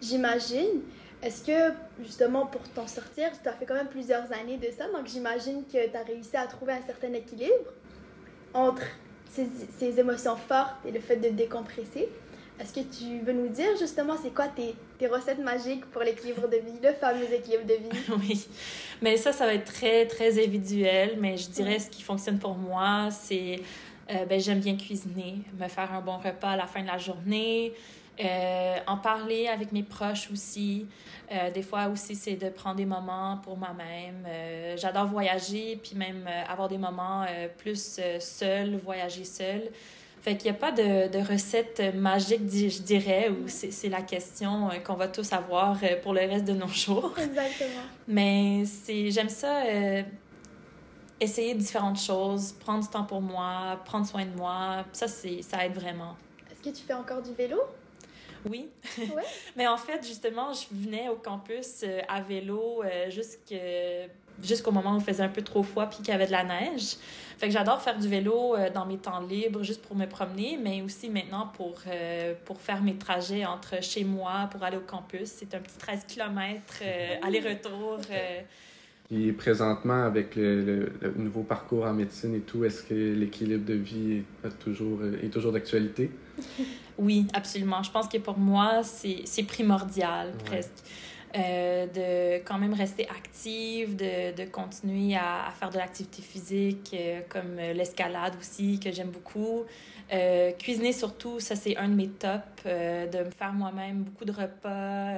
j'imagine. 0.00 0.82
Est-ce 1.22 1.44
que 1.44 1.74
justement 2.02 2.46
pour 2.46 2.62
t'en 2.70 2.86
sortir, 2.86 3.30
tu 3.42 3.48
as 3.48 3.52
fait 3.52 3.66
quand 3.66 3.74
même 3.74 3.88
plusieurs 3.88 4.30
années 4.32 4.56
de 4.58 4.68
ça, 4.76 4.86
donc 4.92 5.06
j'imagine 5.06 5.64
que 5.64 5.90
tu 5.90 5.96
as 5.96 6.02
réussi 6.02 6.36
à 6.36 6.46
trouver 6.46 6.72
un 6.74 6.82
certain 6.82 7.12
équilibre 7.12 7.72
entre 8.54 8.82
ces, 9.32 9.46
ces 9.78 10.00
émotions 10.00 10.36
fortes 10.36 10.76
et 10.86 10.90
le 10.90 11.00
fait 11.00 11.16
de 11.16 11.28
décompresser. 11.28 12.08
Est-ce 12.60 12.74
que 12.74 12.80
tu 12.80 13.24
veux 13.24 13.32
nous 13.32 13.48
dire 13.48 13.70
justement 13.78 14.16
c'est 14.22 14.34
quoi 14.34 14.48
tes, 14.48 14.74
tes 14.98 15.06
recettes 15.06 15.38
magiques 15.38 15.86
pour 15.86 16.02
l'équilibre 16.02 16.46
de 16.46 16.56
vie, 16.56 16.78
le 16.82 16.92
fameux 16.92 17.32
équilibre 17.32 17.64
de 17.64 17.74
vie? 17.74 18.02
Oui, 18.18 18.46
mais 19.00 19.16
ça, 19.16 19.32
ça 19.32 19.46
va 19.46 19.54
être 19.54 19.72
très, 19.72 20.06
très 20.06 20.32
individuel, 20.44 21.16
mais 21.18 21.38
je 21.38 21.48
dirais 21.48 21.78
ce 21.78 21.88
qui 21.88 22.02
fonctionne 22.02 22.38
pour 22.38 22.54
moi, 22.54 23.08
c'est, 23.10 23.60
euh, 24.10 24.26
ben, 24.26 24.38
j'aime 24.38 24.60
bien 24.60 24.76
cuisiner, 24.76 25.38
me 25.58 25.68
faire 25.68 25.90
un 25.94 26.02
bon 26.02 26.18
repas 26.18 26.50
à 26.50 26.56
la 26.56 26.66
fin 26.66 26.82
de 26.82 26.88
la 26.88 26.98
journée, 26.98 27.72
euh, 28.18 28.76
en 28.86 28.96
parler 28.96 29.48
avec 29.48 29.72
mes 29.72 29.82
proches 29.82 30.30
aussi. 30.30 30.86
Euh, 31.32 31.50
des 31.50 31.62
fois 31.62 31.86
aussi, 31.88 32.14
c'est 32.14 32.36
de 32.36 32.50
prendre 32.50 32.76
des 32.76 32.84
moments 32.84 33.38
pour 33.42 33.56
moi-même. 33.56 34.26
Euh, 34.26 34.76
J'adore 34.76 35.06
voyager, 35.06 35.78
puis 35.82 35.96
même 35.96 36.28
avoir 36.48 36.68
des 36.68 36.78
moments 36.78 37.24
plus 37.58 38.00
seul, 38.18 38.76
voyager 38.84 39.24
seul. 39.24 39.62
Fait 40.20 40.36
qu'il 40.36 40.50
n'y 40.50 40.56
a 40.56 40.60
pas 40.60 40.70
de, 40.70 41.08
de 41.08 41.18
recette 41.18 41.94
magique, 41.94 42.42
je 42.50 42.82
dirais, 42.82 43.30
ou 43.30 43.48
c'est 43.48 43.88
la 43.88 44.02
question 44.02 44.68
qu'on 44.84 44.94
va 44.94 45.08
tous 45.08 45.32
avoir 45.32 45.78
pour 46.02 46.12
le 46.12 46.20
reste 46.20 46.44
de 46.44 46.52
nos 46.52 46.68
jours. 46.68 47.14
Exactement. 47.18 47.84
Mais 48.06 48.64
j'aime 48.86 49.30
ça 49.30 49.62
essayer 51.20 51.54
différentes 51.54 52.00
choses, 52.00 52.52
prendre 52.52 52.82
du 52.82 52.88
temps 52.88 53.04
pour 53.04 53.22
moi, 53.22 53.78
prendre 53.86 54.06
soin 54.06 54.26
de 54.26 54.36
moi. 54.36 54.84
Ça 54.92 55.06
ça 55.08 55.64
aide 55.64 55.74
vraiment. 55.74 56.16
Est-ce 56.50 56.70
que 56.70 56.76
tu 56.76 56.82
fais 56.82 56.94
encore 56.94 57.22
du 57.22 57.32
vélo? 57.32 57.58
Oui. 58.48 58.68
Ouais. 58.98 59.22
Mais 59.56 59.66
en 59.66 59.76
fait, 59.76 60.04
justement, 60.06 60.52
je 60.52 60.66
venais 60.72 61.08
au 61.08 61.16
campus 61.16 61.82
euh, 61.84 62.00
à 62.08 62.20
vélo 62.20 62.82
euh, 62.84 63.10
jusqu'au 64.42 64.70
moment 64.70 64.94
où 64.94 64.98
il 64.98 65.04
faisait 65.04 65.22
un 65.22 65.28
peu 65.28 65.42
trop 65.42 65.62
froid 65.62 65.86
puis 65.86 65.98
qu'il 65.98 66.08
y 66.08 66.12
avait 66.12 66.26
de 66.26 66.32
la 66.32 66.44
neige. 66.44 66.96
Fait 67.38 67.46
que 67.46 67.52
j'adore 67.52 67.80
faire 67.82 67.98
du 67.98 68.08
vélo 68.08 68.54
euh, 68.56 68.70
dans 68.70 68.86
mes 68.86 68.96
temps 68.98 69.20
libres 69.20 69.62
juste 69.62 69.82
pour 69.82 69.96
me 69.96 70.06
promener, 70.06 70.58
mais 70.62 70.80
aussi 70.82 71.08
maintenant 71.10 71.50
pour, 71.54 71.74
euh, 71.86 72.34
pour 72.44 72.60
faire 72.60 72.82
mes 72.82 72.94
trajets 72.96 73.44
entre 73.44 73.82
chez 73.82 74.04
moi 74.04 74.48
pour 74.50 74.62
aller 74.62 74.76
au 74.76 74.80
campus. 74.82 75.24
C'est 75.26 75.54
un 75.54 75.58
petit 75.60 75.76
13 75.78 76.04
km 76.06 76.82
aller-retour. 77.22 77.98
euh, 78.10 78.40
Et 79.10 79.32
présentement, 79.32 80.04
avec 80.04 80.36
le, 80.36 80.62
le- 80.62 80.92
le 81.02 81.12
nouveau 81.16 81.42
parcours 81.42 81.84
en 81.84 81.92
médecine 81.92 82.34
et 82.34 82.40
tout, 82.40 82.64
est-ce 82.64 82.82
que 82.84 82.94
l'équilibre 82.94 83.64
de 83.66 83.74
vie 83.74 84.22
est, 84.44 84.58
toujours, 84.58 85.00
est 85.22 85.28
toujours 85.28 85.52
d'actualité? 85.52 86.10
Oui, 87.00 87.26
absolument. 87.32 87.82
Je 87.82 87.90
pense 87.90 88.08
que 88.08 88.18
pour 88.18 88.36
moi, 88.38 88.82
c'est 88.84 89.42
primordial 89.44 90.28
Ouais. 90.28 90.44
presque. 90.44 90.70
Euh, 91.36 91.86
de 91.86 92.42
quand 92.44 92.58
même 92.58 92.74
rester 92.74 93.08
active, 93.08 93.94
de, 93.94 94.34
de 94.34 94.44
continuer 94.50 95.14
à, 95.14 95.46
à 95.46 95.50
faire 95.52 95.70
de 95.70 95.78
l'activité 95.78 96.22
physique, 96.22 96.90
euh, 96.92 97.20
comme 97.28 97.56
euh, 97.56 97.72
l'escalade 97.72 98.34
aussi, 98.40 98.80
que 98.80 98.90
j'aime 98.90 99.10
beaucoup. 99.10 99.62
Euh, 100.12 100.50
cuisiner 100.58 100.92
surtout, 100.92 101.38
ça 101.38 101.54
c'est 101.54 101.76
un 101.76 101.88
de 101.88 101.94
mes 101.94 102.08
tops, 102.08 102.64
de 102.64 103.24
me 103.24 103.30
faire 103.30 103.52
moi-même 103.52 104.02
beaucoup 104.02 104.24
de 104.24 104.32
repas 104.32 105.14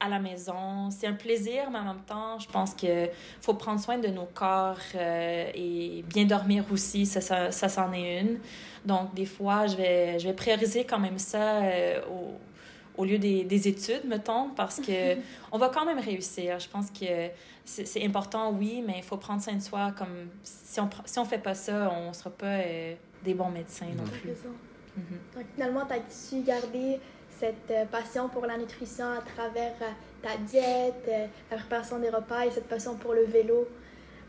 à 0.00 0.08
la 0.08 0.18
maison. 0.18 0.90
C'est 0.90 1.06
un 1.06 1.14
plaisir, 1.14 1.70
mais 1.70 1.78
en 1.78 1.84
même 1.84 2.02
temps, 2.06 2.38
je 2.38 2.48
pense 2.48 2.74
qu'il 2.74 3.10
faut 3.40 3.54
prendre 3.54 3.80
soin 3.80 3.98
de 3.98 4.08
nos 4.08 4.26
corps 4.26 4.78
euh, 4.94 5.50
et 5.54 6.04
bien 6.06 6.24
dormir 6.24 6.64
aussi, 6.72 7.06
ça, 7.06 7.20
ça, 7.20 7.50
ça 7.50 7.68
c'en 7.68 7.92
est 7.92 8.20
une. 8.20 8.38
Donc, 8.84 9.14
des 9.14 9.26
fois, 9.26 9.66
je 9.66 9.76
vais, 9.76 10.18
je 10.18 10.28
vais 10.28 10.34
prioriser 10.34 10.84
quand 10.84 10.98
même 10.98 11.18
ça 11.18 11.62
euh, 11.62 12.00
au, 12.06 13.02
au 13.02 13.04
lieu 13.04 13.18
des, 13.18 13.44
des 13.44 13.68
études, 13.68 14.04
mettons, 14.06 14.50
parce 14.50 14.80
que 14.80 15.16
on 15.52 15.58
va 15.58 15.68
quand 15.68 15.84
même 15.84 15.98
réussir. 16.00 16.58
Je 16.58 16.68
pense 16.68 16.90
que 16.90 17.30
c'est 17.64 18.04
important, 18.04 18.50
oui, 18.52 18.82
mais 18.86 18.94
il 18.98 19.04
faut 19.04 19.18
prendre 19.18 19.42
soin 19.42 19.54
de 19.54 19.62
soi. 19.62 19.92
Comme 19.96 20.28
si 20.42 20.80
on 20.80 20.88
si 21.04 21.18
on 21.18 21.24
fait 21.24 21.38
pas 21.38 21.54
ça, 21.54 21.92
on 21.92 22.12
sera 22.12 22.30
pas 22.30 22.46
euh, 22.46 22.94
des 23.24 23.34
bons 23.34 23.50
médecins 23.50 23.86
non 23.96 24.04
plus. 24.04 24.30
Raison. 24.30 24.54
Mhm. 24.96 25.18
Donc 25.36 25.44
finalement, 25.54 25.86
tu 25.86 25.92
as 25.94 26.10
su 26.10 26.42
garder 26.42 26.98
cette 27.38 27.70
euh, 27.70 27.84
passion 27.84 28.28
pour 28.28 28.46
la 28.46 28.56
nutrition 28.56 29.06
à 29.06 29.20
travers 29.20 29.74
euh, 29.82 29.90
ta 30.22 30.36
diète, 30.36 31.04
euh, 31.08 31.26
la 31.50 31.56
préparation 31.56 31.98
des 31.98 32.10
repas 32.10 32.46
et 32.46 32.50
cette 32.50 32.68
passion 32.68 32.96
pour 32.96 33.14
le 33.14 33.24
vélo 33.24 33.68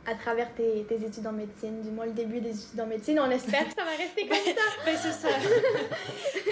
à 0.06 0.15
travers 0.15 0.54
tes, 0.56 0.86
tes, 0.88 0.95
études 0.95 1.28
en 1.28 1.32
médecine, 1.32 1.82
du 1.82 1.91
moins 1.91 2.06
le 2.06 2.13
début 2.13 2.39
des 2.39 2.50
études 2.50 2.80
en 2.80 2.88
médecine. 2.88 3.19
On 3.19 3.30
espère 3.30 3.67
que 3.67 3.76
ça 3.76 3.84
va 3.84 3.91
rester 3.91 4.28
comme 4.28 4.38
ça. 4.38 4.62
ben, 4.86 4.98
c'est 4.98 5.12
ça. 5.12 5.28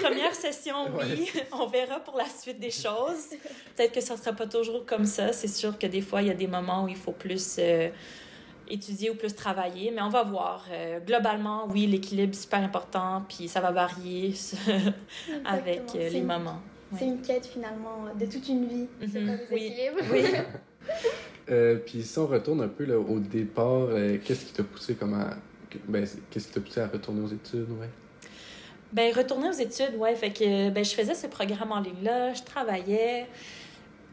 Première 0.00 0.34
session, 0.34 0.76
oui. 0.98 1.30
On 1.52 1.66
verra 1.66 1.98
pour 2.00 2.16
la 2.16 2.26
suite 2.26 2.60
des 2.60 2.70
choses. 2.70 3.30
Peut-être 3.74 3.92
que 3.92 4.00
ça 4.00 4.14
ne 4.14 4.18
sera 4.18 4.32
pas 4.32 4.46
toujours 4.46 4.84
comme 4.84 5.06
ça. 5.06 5.32
C'est 5.32 5.48
sûr 5.48 5.78
que 5.78 5.86
des 5.86 6.02
fois, 6.02 6.22
il 6.22 6.28
y 6.28 6.30
a 6.30 6.34
des 6.34 6.46
moments 6.46 6.84
où 6.84 6.88
il 6.88 6.96
faut 6.96 7.12
plus 7.12 7.56
euh, 7.58 7.88
étudier 8.70 9.10
ou 9.10 9.14
plus 9.14 9.34
travailler, 9.34 9.90
mais 9.94 10.02
on 10.02 10.08
va 10.08 10.22
voir. 10.22 10.66
Euh, 10.70 11.00
globalement, 11.00 11.66
oui, 11.70 11.86
l'équilibre 11.86 12.32
est 12.32 12.40
super 12.40 12.62
important, 12.62 13.24
puis 13.28 13.48
ça 13.48 13.60
va 13.60 13.70
varier 13.70 14.34
avec 15.44 15.82
euh, 15.94 16.08
les 16.08 16.22
moments. 16.22 16.60
C'est 16.96 17.06
une 17.06 17.20
quête 17.20 17.46
finalement 17.46 18.06
de 18.18 18.26
toute 18.26 18.48
une 18.48 18.66
vie, 18.66 18.88
mm 19.00 19.06
-hmm. 19.06 19.38
oui. 19.52 19.72
oui. 20.12 20.24
Euh, 21.50 21.76
puis 21.76 22.02
si 22.02 22.18
on 22.18 22.26
retourne 22.26 22.60
un 22.60 22.68
peu 22.68 22.84
là, 22.84 22.98
au 22.98 23.18
départ, 23.18 23.88
euh, 23.88 24.18
qu'est-ce 24.22 24.44
qui 24.44 24.52
t'a 24.52 24.64
poussé 24.64 24.94
comme 24.94 25.14
à... 25.14 25.36
Ben, 25.86 26.06
qu'est-ce 26.30 26.48
qui 26.48 26.52
t'a 26.52 26.60
poussé 26.60 26.80
à 26.80 26.88
retourner 26.88 27.22
aux 27.22 27.28
études, 27.28 27.70
ouais? 27.70 27.88
Ben, 28.92 29.14
retourner 29.14 29.48
aux 29.48 29.52
études, 29.52 29.94
ouais. 29.96 30.14
Fait 30.14 30.30
que 30.30 30.70
ben, 30.70 30.84
je 30.84 30.94
faisais 30.94 31.14
ce 31.14 31.26
programme 31.26 31.72
en 31.72 31.80
ligne-là, 31.80 32.34
je 32.34 32.42
travaillais. 32.42 33.26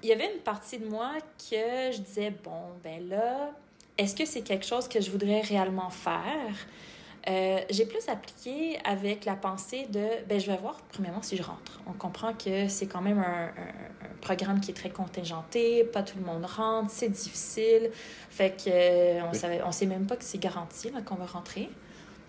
Il 0.04 0.10
y 0.10 0.14
avait 0.14 0.34
une 0.34 0.42
partie 0.42 0.78
de 0.78 0.88
moi 0.88 1.12
que 1.38 1.92
je 1.92 2.02
disais, 2.02 2.34
bon, 2.44 2.62
ben 2.84 3.08
là, 3.10 3.52
est-ce 3.98 4.16
que 4.16 4.26
c'est 4.26 4.42
quelque 4.42 4.66
chose 4.66 4.88
que 4.88 5.02
je 5.02 5.10
voudrais 5.12 5.42
réellement 5.42 5.90
faire? 5.90 6.56
Euh, 7.28 7.60
j'ai 7.72 7.86
plus 7.86 8.08
appliqué 8.08 8.78
avec 8.84 9.26
la 9.26 9.36
pensée 9.36 9.88
de, 9.90 10.06
ben, 10.30 10.40
je 10.40 10.46
vais 10.46 10.58
voir 10.58 10.78
premièrement 10.92 11.24
si 11.24 11.36
je 11.36 11.42
rentre. 11.42 11.80
On 11.88 11.94
comprend 11.94 12.34
que 12.34 12.68
c'est 12.68 12.86
quand 12.86 13.02
même 13.02 13.18
un, 13.18 13.46
un, 13.46 14.06
un, 14.06 14.16
programme 14.22 14.60
qui 14.60 14.72
est 14.72 14.76
très 14.76 14.92
contingenté, 14.92 15.84
pas 15.86 16.04
tout 16.04 16.20
le 16.20 16.26
monde 16.26 16.46
rentre, 16.46 16.92
c'est 16.92 17.10
difficile. 17.10 17.90
Fait 18.30 18.52
que 18.52 18.70
euh, 18.70 19.22
on 19.28 19.34
savait, 19.34 19.62
on 19.64 19.72
sait 19.72 19.88
même 19.88 20.06
pas 20.06 20.18
que 20.18 20.24
c'est 20.24 20.38
garanti 20.38 20.92
qu'on 21.04 21.16
va 21.16 21.26
rentrer. 21.26 21.70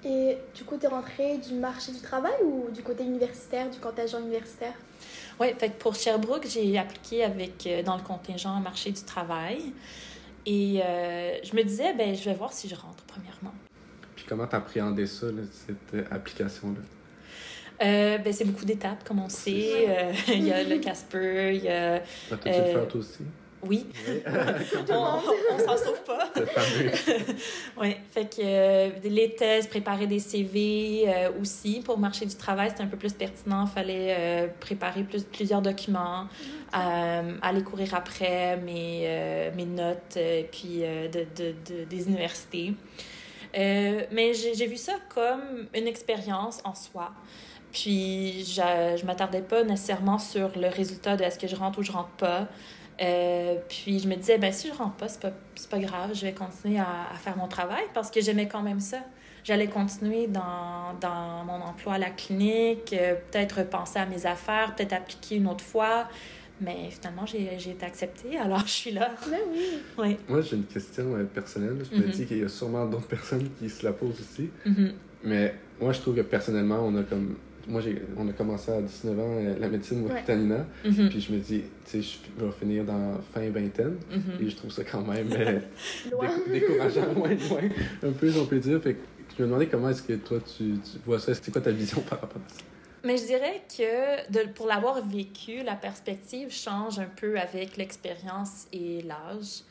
Et 0.05 0.39
du 0.55 0.65
coup, 0.65 0.77
tu 0.79 0.87
es 0.87 0.89
rentré 0.89 1.39
du 1.39 1.55
marché 1.55 1.93
du 1.93 2.01
travail 2.01 2.35
ou 2.43 2.71
du 2.71 2.83
côté 2.83 3.05
universitaire, 3.05 3.69
du 3.69 3.79
contingent 3.81 4.21
universitaire? 4.21 4.75
Oui, 5.41 5.49
fait 5.59 5.71
que 5.71 5.79
pour 5.79 5.95
Sherbrooke, 5.95 6.47
j'ai 6.49 6.79
appliqué 6.79 7.25
avec, 7.25 7.67
euh, 7.67 7.83
dans 7.83 7.97
le 7.97 8.03
contingent 8.03 8.55
marché 8.61 8.93
du 8.93 9.03
travail. 9.03 9.73
Et 10.47 10.81
euh, 10.81 11.39
je 11.43 11.57
me 11.57 11.63
disais, 11.63 11.93
ben, 11.95 12.15
je 12.15 12.25
vais 12.25 12.35
voir 12.35 12.53
si 12.53 12.69
je 12.69 12.77
rentre, 12.77 13.03
premièrement. 13.07 13.53
Puis 14.15 14.25
comment 14.29 14.47
t'appréhendais 14.47 15.07
ça, 15.07 15.27
là, 15.27 15.43
cette 15.51 16.13
application-là? 16.13 16.81
Euh, 17.83 18.19
ben, 18.19 18.33
c'est 18.33 18.45
beaucoup 18.45 18.65
d'étapes, 18.65 19.05
comme 19.05 19.19
on 19.19 19.29
sait. 19.29 19.87
Euh, 19.89 20.13
il 20.29 20.47
y 20.47 20.53
a 20.53 20.63
le 20.63 20.79
Casper, 20.79 21.53
il 21.55 21.65
y 21.65 21.69
a... 21.69 21.99
Le 22.31 22.37
faire 22.37 22.89
toi 22.89 23.01
aussi? 23.01 23.25
Oui. 23.63 23.87
oui. 24.09 24.23
on, 24.91 25.21
on 25.55 25.59
s'en 25.59 25.77
sauve 25.77 26.03
pas. 26.05 26.31
oui. 27.81 27.97
Fait 28.11 28.27
que 28.27 28.43
euh, 28.43 28.91
les 29.05 29.35
tests, 29.35 29.71
préparer 29.71 30.07
des 30.07 30.19
CV 30.19 31.05
euh, 31.07 31.31
aussi. 31.41 31.81
Pour 31.81 31.97
le 31.97 32.01
marché 32.01 32.27
du 32.27 32.35
travail, 32.35 32.71
c'était 32.71 32.83
un 32.83 32.89
peu 32.89 32.97
plus 32.97 33.13
pertinent. 33.13 33.65
Il 33.67 33.71
fallait 33.71 34.17
euh, 34.19 34.49
préparer 34.61 35.03
plus, 35.03 35.25
plusieurs 35.25 35.63
documents, 35.63 36.29
aller 36.73 37.63
courir 37.63 37.95
après 37.95 38.59
mes, 38.59 39.51
mes 39.57 39.65
notes 39.65 40.19
puis 40.53 40.81
de, 40.81 41.09
de, 41.09 41.55
de, 41.67 41.85
des 41.85 42.07
universités. 42.09 42.75
mais 43.55 44.35
j'ai 44.35 44.67
vu 44.67 44.77
ça 44.77 44.93
comme 45.15 45.69
une 45.75 45.87
expérience 45.87 46.61
en 46.65 46.75
soi. 46.75 47.13
Puis 47.73 48.45
je 48.45 49.01
ne 49.01 49.07
m'attardais 49.07 49.43
pas 49.43 49.63
nécessairement 49.65 50.19
sur 50.19 50.51
le 50.59 50.69
résultat 50.69 51.17
de 51.17 51.25
est-ce 51.25 51.39
que 51.39 51.47
je 51.47 51.57
rentre 51.57 51.79
ou 51.79 51.83
je 51.83 51.93
rentre 51.93 52.11
pas. 52.11 52.49
Euh, 53.03 53.57
puis 53.69 53.99
je 53.99 54.09
me 54.09 54.15
disais, 54.17 54.39
ben, 54.39 54.53
si 54.53 54.69
je 54.69 54.73
rentre 54.73 54.95
pas, 54.97 55.09
c'est 55.09 55.21
pas, 55.21 55.33
pas 55.71 55.79
grave, 55.79 56.11
je 56.15 56.23
vais 56.23 56.33
continuer 56.33 56.79
à, 56.79 56.87
à 57.13 57.17
faire 57.17 57.37
mon 57.37 57.47
travail 57.49 57.85
parce 57.93 58.11
que 58.11 58.21
j'aimais 58.21 58.49
quand 58.49 58.63
même 58.63 58.81
ça. 58.81 58.99
J'allais 59.45 59.69
continuer 59.69 60.27
dans, 60.27 60.95
dans 61.01 61.45
mon 61.45 61.63
emploi 61.63 61.95
à 61.95 61.99
la 61.99 62.11
clinique, 62.11 62.93
euh, 62.93 63.15
peut-être 63.31 63.63
penser 63.69 63.99
à 63.99 64.07
mes 64.07 64.27
affaires, 64.27 64.75
peut-être 64.75 64.93
appliquer 64.95 65.37
une 65.37 65.47
autre 65.47 65.63
fois. 65.65 66.09
Mais 66.61 66.89
finalement, 66.91 67.27
j'ai 67.27 67.53
été 67.55 67.85
acceptée, 67.85 68.39
alors 68.39 68.61
je 68.61 68.71
suis 68.73 68.91
là. 68.91 69.11
Ben 69.31 69.39
oui. 69.53 69.61
oui. 69.99 70.17
Moi, 70.27 70.41
j'ai 70.41 70.57
une 70.57 70.65
question 70.65 71.15
euh, 71.15 71.25
personnelle. 71.25 71.77
Je 71.93 71.97
me 71.97 72.07
Mhm. 72.07 72.11
dis 72.13 72.25
qu'il 72.27 72.39
y 72.39 72.45
a 72.45 72.49
sûrement 72.49 72.87
d'autres 72.87 73.07
personnes 73.09 73.49
qui 73.59 73.69
se 73.69 73.85
la 73.85 73.93
posent 73.93 74.19
aussi. 74.21 74.49
Mhm. 74.65 74.95
Mais 75.25 75.55
moi, 75.81 75.93
je 75.93 76.01
trouve 76.01 76.17
que 76.17 76.23
personnellement, 76.23 76.81
on 76.83 76.97
a 76.97 77.03
comme. 77.03 77.37
Moi, 77.69 77.81
j'ai, 77.81 78.01
on 78.17 78.29
a 78.29 78.33
commencé 78.33 78.71
à 78.71 78.81
19 78.81 79.19
ans 79.19 79.23
euh, 79.39 79.59
la 79.59 79.69
médecine 79.69 80.05
au 80.05 80.09
Ouais. 80.09 80.23
Tanina. 80.25 80.67
Mhm. 80.85 81.09
Puis 81.09 81.21
je 81.21 81.33
me 81.33 81.39
dis, 81.39 81.63
tu 81.91 82.03
sais, 82.03 82.19
je 82.39 82.45
vais 82.45 82.53
finir 82.53 82.85
dans 82.85 83.19
fin 83.35 83.49
vingtaine. 83.51 83.97
Mhm. 84.11 84.47
Et 84.47 84.51
je 84.51 84.57
trouve 84.57 84.71
ça 84.71 84.85
quand 84.85 85.03
même 85.03 85.29
euh, 85.33 85.59
Loin. 86.13 86.29
dé- 86.47 86.61
décourageant, 86.61 87.13
loin, 87.15 87.29
loin, 87.31 87.61
un 88.05 88.13
peu, 88.13 88.31
si 88.31 88.39
on 88.39 88.47
peut 88.47 88.59
dire. 88.61 88.81
Fait 88.81 88.95
que 88.95 89.01
je 89.37 89.43
me 89.43 89.49
demandais 89.49 89.67
comment 89.67 89.89
est-ce 89.91 90.03
que 90.03 90.13
toi, 90.15 90.39
tu, 90.41 90.75
tu 90.79 90.99
vois 91.05 91.19
ça. 91.19 91.35
C'est 91.35 91.51
quoi 91.51 91.61
ta 91.61 91.73
vision 91.73 92.01
par 92.03 92.21
rapport 92.21 92.41
à 92.41 92.49
ça? 92.55 92.61
Mais 93.05 93.17
je 93.19 93.25
dirais 93.27 93.63
que 93.77 94.33
de, 94.33 94.49
pour 94.53 94.67
l'avoir 94.67 95.07
vécu, 95.07 95.63
la 95.65 95.75
perspective 95.77 96.51
change 96.53 96.99
un 96.99 97.07
peu 97.15 97.39
avec 97.39 97.77
l'expérience 97.77 98.67
et 98.73 99.03
l'âge. 99.03 99.63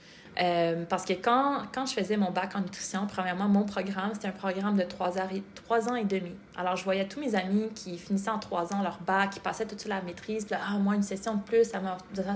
Euh, 0.41 0.83
parce 0.89 1.05
que 1.05 1.13
quand, 1.13 1.61
quand 1.73 1.85
je 1.85 1.93
faisais 1.93 2.17
mon 2.17 2.31
bac 2.31 2.55
en 2.55 2.59
nutrition, 2.61 3.07
premièrement, 3.07 3.47
mon 3.47 3.63
programme, 3.63 4.11
c'était 4.13 4.27
un 4.27 4.31
programme 4.31 4.75
de 4.75 4.83
trois, 4.83 5.17
ans 5.17 5.27
et- 5.33 5.43
trois 5.55 5.87
ans 5.87 5.95
et 5.95 6.03
demi. 6.03 6.31
Alors, 6.57 6.75
je 6.75 6.83
voyais 6.83 7.07
tous 7.07 7.21
mes 7.21 7.35
amis 7.35 7.69
qui 7.73 7.97
finissaient 7.97 8.29
en 8.29 8.39
trois 8.39 8.73
ans 8.73 8.81
leur 8.83 8.99
bac, 8.99 9.29
qui 9.31 9.39
passaient 9.39 9.65
tout 9.65 9.75
de 9.75 9.79
suite 9.79 9.93
la 9.93 10.01
maîtrise, 10.01 10.43
puis 10.45 10.55
là, 10.55 10.61
ah, 10.69 10.77
moi, 10.77 10.95
une 10.95 11.03
session 11.03 11.35
de 11.35 11.41
plus, 11.41 11.63
ça, 11.69 11.81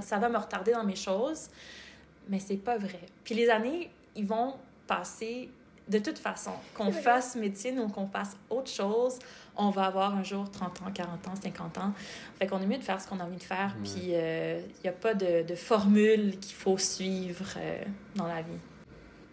ça 0.01 0.17
va 0.17 0.29
me 0.29 0.37
retarder 0.37 0.71
dans 0.71 0.83
mes 0.85 0.95
choses. 0.95 1.49
Mais 2.29 2.39
c'est 2.39 2.57
pas 2.57 2.77
vrai. 2.77 3.01
Puis 3.23 3.35
les 3.35 3.49
années, 3.49 3.91
ils 4.15 4.25
vont 4.25 4.55
passer 4.87 5.49
de 5.89 5.99
toute 5.99 6.19
façon. 6.19 6.51
Qu'on 6.75 6.91
fasse 6.91 7.35
médecine 7.35 7.79
ou 7.79 7.87
qu'on 7.87 8.07
fasse 8.07 8.37
autre 8.49 8.69
chose, 8.69 9.19
on 9.57 9.71
va 9.71 9.85
avoir 9.85 10.15
un 10.15 10.23
jour 10.23 10.49
30 10.49 10.81
ans, 10.83 10.91
40 10.93 11.27
ans, 11.27 11.33
50 11.41 11.77
ans. 11.79 11.93
Fait 12.37 12.47
qu'on 12.47 12.61
est 12.61 12.67
mieux 12.67 12.77
de 12.77 12.83
faire 12.83 13.01
ce 13.01 13.07
qu'on 13.07 13.19
a 13.19 13.23
envie 13.23 13.37
de 13.37 13.43
faire. 13.43 13.75
Puis 13.83 14.11
il 14.11 14.63
n'y 14.83 14.89
a 14.89 14.93
pas 14.93 15.15
de, 15.15 15.43
de 15.43 15.55
formule 15.55 16.39
qu'il 16.39 16.55
faut 16.55 16.77
suivre 16.77 17.45
euh, 17.57 17.83
dans 18.15 18.27
la 18.27 18.41
vie. 18.41 18.59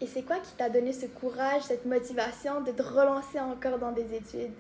Et 0.01 0.07
c'est 0.07 0.23
quoi 0.23 0.39
qui 0.41 0.53
t'a 0.53 0.69
donné 0.69 0.93
ce 0.93 1.07
courage, 1.07 1.63
cette 1.63 1.87
motivation 1.87 2.63
de 2.63 2.71
te 2.71 2.83
relancer 2.83 3.41
encore 3.41 3.79
dans 3.79 3.93
des 3.93 4.15
études? 4.15 4.53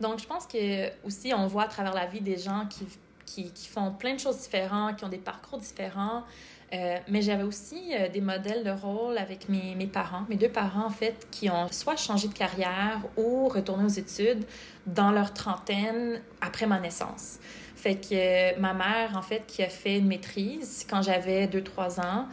Donc, 0.00 0.18
je 0.18 0.26
pense 0.26 0.46
que 0.46 0.90
aussi, 1.06 1.32
on 1.32 1.46
voit 1.46 1.64
à 1.64 1.68
travers 1.68 1.94
la 1.94 2.06
vie 2.06 2.20
des 2.20 2.36
gens 2.36 2.66
qui, 2.68 2.86
qui, 3.24 3.50
qui 3.50 3.66
font 3.66 3.92
plein 3.92 4.14
de 4.14 4.20
choses 4.20 4.38
différentes, 4.38 4.96
qui 4.96 5.04
ont 5.04 5.08
des 5.08 5.16
parcours 5.16 5.58
différents. 5.58 6.24
Euh, 6.72 6.98
mais 7.08 7.22
j'avais 7.22 7.44
aussi 7.44 7.92
euh, 7.92 8.08
des 8.08 8.20
modèles 8.20 8.64
de 8.64 8.70
rôle 8.70 9.18
avec 9.18 9.48
mes, 9.48 9.76
mes 9.76 9.86
parents, 9.86 10.24
mes 10.28 10.34
deux 10.34 10.48
parents 10.48 10.86
en 10.86 10.90
fait, 10.90 11.28
qui 11.30 11.48
ont 11.48 11.68
soit 11.70 11.96
changé 11.96 12.26
de 12.26 12.34
carrière 12.34 13.00
ou 13.16 13.48
retourné 13.48 13.84
aux 13.84 13.88
études 13.88 14.44
dans 14.84 15.12
leur 15.12 15.32
trentaine 15.32 16.20
après 16.40 16.66
ma 16.66 16.80
naissance. 16.80 17.38
Fait 17.76 17.94
que 17.94 18.54
euh, 18.54 18.58
ma 18.58 18.74
mère, 18.74 19.16
en 19.16 19.22
fait, 19.22 19.44
qui 19.46 19.62
a 19.62 19.68
fait 19.68 19.98
une 19.98 20.08
maîtrise 20.08 20.84
quand 20.90 21.02
j'avais 21.02 21.46
2-3 21.46 22.00
ans. 22.00 22.26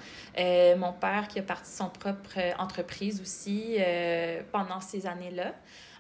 Mon 0.78 0.94
père 0.94 1.28
qui 1.28 1.38
a 1.38 1.44
parti 1.44 1.72
son 1.72 1.90
propre 1.90 2.40
entreprise 2.58 3.22
aussi 3.22 3.78
pendant 4.52 4.80
ces 4.80 5.06
années-là. 5.06 5.54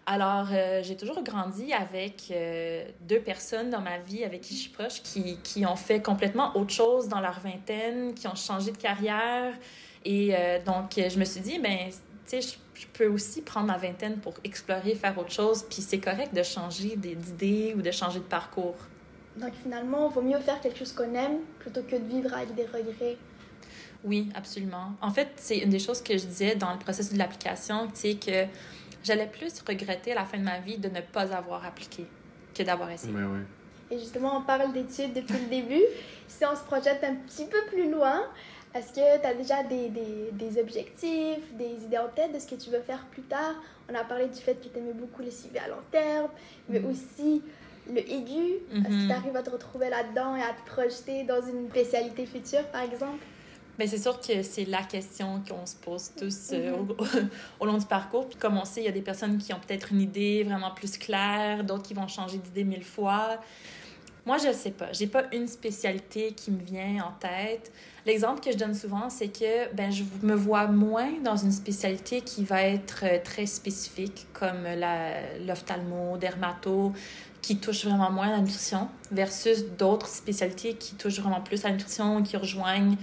Alors, 0.05 0.47
euh, 0.51 0.81
j'ai 0.83 0.97
toujours 0.97 1.23
grandi 1.23 1.71
avec 1.71 2.25
euh, 2.31 2.83
deux 3.07 3.21
personnes 3.21 3.69
dans 3.69 3.79
ma 3.79 3.99
vie 3.99 4.23
avec 4.25 4.41
qui 4.41 4.55
je 4.55 4.61
suis 4.61 4.69
proche 4.69 5.01
qui, 5.01 5.37
qui 5.43 5.65
ont 5.65 5.77
fait 5.77 6.01
complètement 6.01 6.55
autre 6.57 6.73
chose 6.73 7.07
dans 7.07 7.21
leur 7.21 7.39
vingtaine, 7.39 8.13
qui 8.13 8.27
ont 8.27 8.35
changé 8.35 8.71
de 8.71 8.77
carrière. 8.77 9.53
Et 10.03 10.35
euh, 10.35 10.59
donc, 10.61 10.95
je 10.97 11.17
me 11.17 11.23
suis 11.23 11.39
dit, 11.39 11.57
ben, 11.59 11.89
tu 11.89 11.95
sais, 12.25 12.41
je, 12.41 12.55
je 12.81 12.87
peux 12.87 13.07
aussi 13.07 13.41
prendre 13.41 13.67
ma 13.67 13.77
vingtaine 13.77 14.17
pour 14.17 14.33
explorer, 14.43 14.95
faire 14.95 15.17
autre 15.17 15.31
chose. 15.31 15.63
Puis 15.63 15.81
c'est 15.81 15.99
correct 15.99 16.33
de 16.35 16.43
changer 16.43 16.95
d'idées 16.97 17.73
ou 17.77 17.81
de 17.81 17.91
changer 17.91 18.19
de 18.19 18.25
parcours. 18.25 18.75
Donc 19.37 19.53
finalement, 19.63 20.09
il 20.09 20.13
vaut 20.13 20.21
mieux 20.21 20.39
faire 20.39 20.59
quelque 20.59 20.77
chose 20.77 20.91
qu'on 20.91 21.13
aime 21.15 21.39
plutôt 21.59 21.81
que 21.81 21.95
de 21.95 22.05
vivre 22.05 22.33
avec 22.33 22.53
des 22.55 22.65
regrets. 22.65 23.17
Oui, 24.03 24.29
absolument. 24.35 24.91
En 25.01 25.11
fait, 25.11 25.29
c'est 25.37 25.59
une 25.59 25.69
des 25.69 25.79
choses 25.79 26.01
que 26.03 26.17
je 26.17 26.25
disais 26.25 26.55
dans 26.55 26.73
le 26.73 26.79
processus 26.79 27.13
de 27.13 27.17
l'application, 27.17 27.87
tu 27.87 28.01
sais, 28.01 28.15
que 28.15 28.45
j'allais 29.03 29.27
plus 29.27 29.53
regretter 29.67 30.11
à 30.13 30.15
la 30.15 30.25
fin 30.25 30.37
de 30.37 30.43
ma 30.43 30.59
vie 30.59 30.77
de 30.77 30.89
ne 30.89 31.01
pas 31.01 31.33
avoir 31.35 31.65
appliqué 31.65 32.05
que 32.55 32.63
d'avoir 32.63 32.89
essayé. 32.91 33.13
Ouais. 33.13 33.39
Et 33.91 33.99
justement, 33.99 34.37
on 34.37 34.41
parle 34.41 34.71
d'études 34.73 35.13
depuis 35.13 35.37
le 35.37 35.49
début. 35.49 35.81
Si 36.27 36.43
on 36.45 36.55
se 36.55 36.63
projette 36.63 37.03
un 37.03 37.15
petit 37.15 37.45
peu 37.45 37.57
plus 37.67 37.91
loin, 37.91 38.23
est-ce 38.73 38.89
que 38.93 39.21
tu 39.21 39.27
as 39.27 39.33
déjà 39.35 39.61
des, 39.63 39.89
des, 39.89 40.31
des 40.31 40.59
objectifs, 40.59 41.53
des 41.53 41.83
idées 41.85 41.97
en 41.99 42.07
tête 42.09 42.33
de 42.33 42.39
ce 42.39 42.47
que 42.47 42.55
tu 42.55 42.69
veux 42.71 42.81
faire 42.81 43.05
plus 43.11 43.21
tard? 43.23 43.53
On 43.91 43.95
a 43.95 44.03
parlé 44.03 44.27
du 44.27 44.39
fait 44.39 44.55
que 44.55 44.67
tu 44.67 44.77
aimais 44.79 44.93
beaucoup 44.93 45.21
le 45.21 45.29
suivi 45.29 45.59
à 45.59 45.67
long 45.67 45.83
terme, 45.91 46.29
mais 46.69 46.79
Mhm. 46.79 46.89
aussi 46.89 47.43
le 47.87 47.99
aigu. 47.99 48.53
Est-ce 48.71 48.87
que 48.87 49.03
Mhm. 49.03 49.07
tu 49.07 49.13
arrives 49.13 49.35
à 49.35 49.43
te 49.43 49.49
retrouver 49.49 49.89
là-dedans 49.89 50.35
et 50.37 50.41
à 50.41 50.53
te 50.53 50.65
projeter 50.71 51.23
dans 51.25 51.41
une 51.45 51.69
spécialité 51.69 52.25
future, 52.25 52.65
par 52.71 52.81
exemple? 52.81 53.23
Bien, 53.77 53.87
c'est 53.87 53.97
sûr 53.97 54.19
que 54.19 54.43
c'est 54.43 54.65
la 54.65 54.83
question 54.83 55.41
qu'on 55.49 55.65
se 55.65 55.75
pose 55.75 56.11
tous 56.15 56.51
euh, 56.53 56.71
Mhm. 56.77 56.91
au, 56.91 56.95
au 57.59 57.65
long 57.65 57.77
du 57.77 57.85
parcours. 57.85 58.27
Puis 58.29 58.37
comme 58.37 58.57
on 58.57 58.65
sait, 58.65 58.81
il 58.81 58.85
y 58.85 58.89
a 58.89 58.91
des 58.91 59.01
personnes 59.01 59.37
qui 59.39 59.51
ont 59.53 59.59
peut-être 59.59 59.91
une 59.91 60.01
idée 60.01 60.43
vraiment 60.43 60.71
plus 60.71 60.97
claire, 60.97 61.63
d'autres 61.63 61.83
qui 61.83 61.93
vont 61.95 62.07
changer 62.07 62.37
d'idée 62.37 62.63
mille 62.63 62.83
fois. 62.83 63.39
Moi, 64.25 64.37
je 64.37 64.53
sais 64.53 64.71
pas. 64.71 64.93
J'ai 64.93 65.07
pas 65.07 65.23
une 65.33 65.47
spécialité 65.49 66.31
qui 66.31 66.49
me 66.51 66.63
vient 66.63 67.03
en 67.03 67.11
tête. 67.19 67.73
L'exemple 68.05 68.39
que 68.41 68.51
je 68.53 68.57
donne 68.57 68.73
souvent, 68.75 69.09
c'est 69.09 69.27
que 69.27 69.73
ben, 69.75 69.91
je 69.91 70.03
me 70.21 70.33
vois 70.35 70.67
moins 70.67 71.11
dans 71.23 71.35
une 71.35 71.51
spécialité 71.51 72.21
qui 72.21 72.43
va 72.45 72.61
être 72.63 73.03
euh, 73.03 73.17
très 73.21 73.45
spécifique, 73.45 74.27
comme 74.31 74.65
l'ophtalmo, 75.45 76.17
dermato, 76.17 76.93
qui 77.41 77.57
touche 77.57 77.83
vraiment 77.85 78.11
moins 78.11 78.27
à 78.29 78.31
la 78.31 78.39
nutrition, 78.39 78.87
versus 79.11 79.65
d'autres 79.77 80.07
spécialités 80.07 80.75
qui 80.75 80.95
touchent 80.95 81.19
vraiment 81.19 81.41
plus 81.41 81.65
à 81.65 81.69
la 81.69 81.73
nutrition, 81.75 82.23
qui 82.23 82.37
rejoignent 82.37 82.95